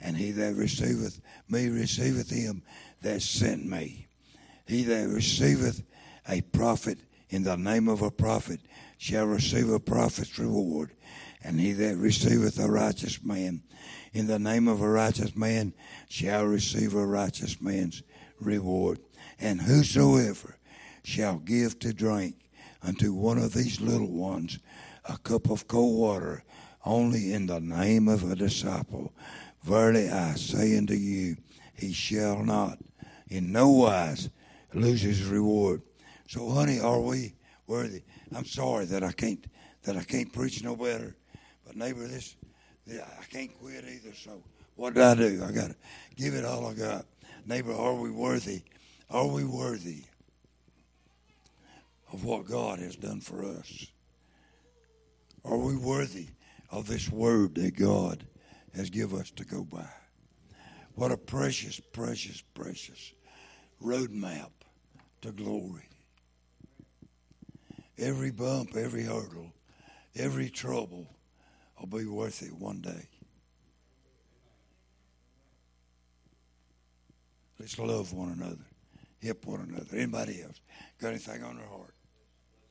and 0.00 0.16
he 0.16 0.30
that 0.32 0.54
receiveth 0.54 1.20
me 1.48 1.68
receiveth 1.68 2.30
him 2.30 2.62
that 3.02 3.22
sent 3.22 3.66
me. 3.66 4.06
He 4.66 4.84
that 4.84 5.08
receiveth 5.08 5.82
a 6.28 6.40
prophet 6.40 6.98
in 7.28 7.42
the 7.42 7.56
name 7.56 7.88
of 7.88 8.02
a 8.02 8.10
prophet 8.10 8.60
shall 8.98 9.26
receive 9.26 9.70
a 9.70 9.80
prophet's 9.80 10.38
reward 10.38 10.92
and 11.42 11.58
he 11.58 11.72
that 11.72 11.96
receiveth 11.96 12.58
a 12.58 12.70
righteous 12.70 13.22
man 13.22 13.62
in 14.12 14.26
the 14.26 14.38
name 14.38 14.68
of 14.68 14.82
a 14.82 14.88
righteous 14.88 15.34
man 15.36 15.72
shall 16.08 16.44
receive 16.44 16.94
a 16.94 17.06
righteous 17.06 17.60
man's 17.60 18.02
reward. 18.40 18.98
And 19.38 19.60
whosoever 19.60 20.58
shall 21.04 21.38
give 21.38 21.78
to 21.80 21.92
drink 21.92 22.34
unto 22.82 23.14
one 23.14 23.38
of 23.38 23.54
these 23.54 23.80
little 23.80 24.10
ones 24.10 24.58
a 25.04 25.16
cup 25.18 25.48
of 25.50 25.68
cold 25.68 25.98
water 25.98 26.42
only 26.84 27.32
in 27.32 27.46
the 27.46 27.60
name 27.60 28.08
of 28.08 28.30
a 28.30 28.34
disciple, 28.34 29.12
verily 29.62 30.08
I 30.08 30.34
say 30.34 30.76
unto 30.76 30.94
you, 30.94 31.36
he 31.74 31.92
shall 31.92 32.42
not 32.44 32.78
in 33.28 33.52
no 33.52 33.68
wise 33.70 34.28
lose 34.74 35.00
his 35.02 35.24
reward. 35.24 35.82
So, 36.28 36.48
honey, 36.50 36.80
are 36.80 37.00
we 37.00 37.34
worthy? 37.66 38.02
I'm 38.34 38.44
sorry 38.44 38.84
that 38.86 39.02
I 39.02 39.12
can't 39.12 39.44
that 39.84 39.96
I 39.96 40.02
can't 40.02 40.32
preach 40.32 40.62
no 40.62 40.76
better. 40.76 41.16
But 41.66 41.76
neighbor, 41.76 42.06
this, 42.06 42.36
I 42.88 43.24
can't 43.30 43.50
quit 43.58 43.84
either. 43.84 44.14
So 44.14 44.42
what 44.76 44.94
do 44.94 45.02
I 45.02 45.14
do? 45.14 45.42
I 45.46 45.52
got 45.52 45.68
to 45.68 45.76
give 46.16 46.34
it 46.34 46.44
all 46.44 46.66
I 46.66 46.74
got. 46.74 47.06
Neighbor, 47.46 47.72
are 47.72 47.94
we 47.94 48.10
worthy? 48.10 48.62
Are 49.10 49.26
we 49.26 49.44
worthy 49.44 50.04
of 52.12 52.24
what 52.24 52.46
God 52.46 52.78
has 52.80 52.96
done 52.96 53.20
for 53.20 53.44
us? 53.44 53.86
Are 55.44 55.56
we 55.56 55.76
worthy 55.76 56.28
of 56.70 56.86
this 56.86 57.10
word 57.10 57.54
that 57.56 57.76
God 57.76 58.26
has 58.74 58.90
given 58.90 59.20
us 59.20 59.30
to 59.32 59.44
go 59.44 59.64
by? 59.64 59.88
What 60.94 61.12
a 61.12 61.16
precious, 61.16 61.80
precious, 61.92 62.42
precious 62.54 63.12
roadmap 63.82 64.50
to 65.22 65.32
glory. 65.32 65.88
Every 67.98 68.30
bump, 68.30 68.76
every 68.76 69.04
hurdle, 69.04 69.52
every 70.16 70.48
trouble 70.48 71.06
will 71.78 71.86
be 71.86 72.06
worth 72.06 72.42
it 72.42 72.52
one 72.52 72.80
day. 72.80 73.08
Let's 77.58 77.78
love 77.78 78.14
one 78.14 78.32
another, 78.32 78.64
help 79.22 79.44
one 79.44 79.60
another. 79.68 79.96
Anybody 79.96 80.42
else 80.42 80.60
got 80.98 81.08
anything 81.08 81.44
on 81.44 81.56
their 81.56 81.66
heart? 81.66 81.94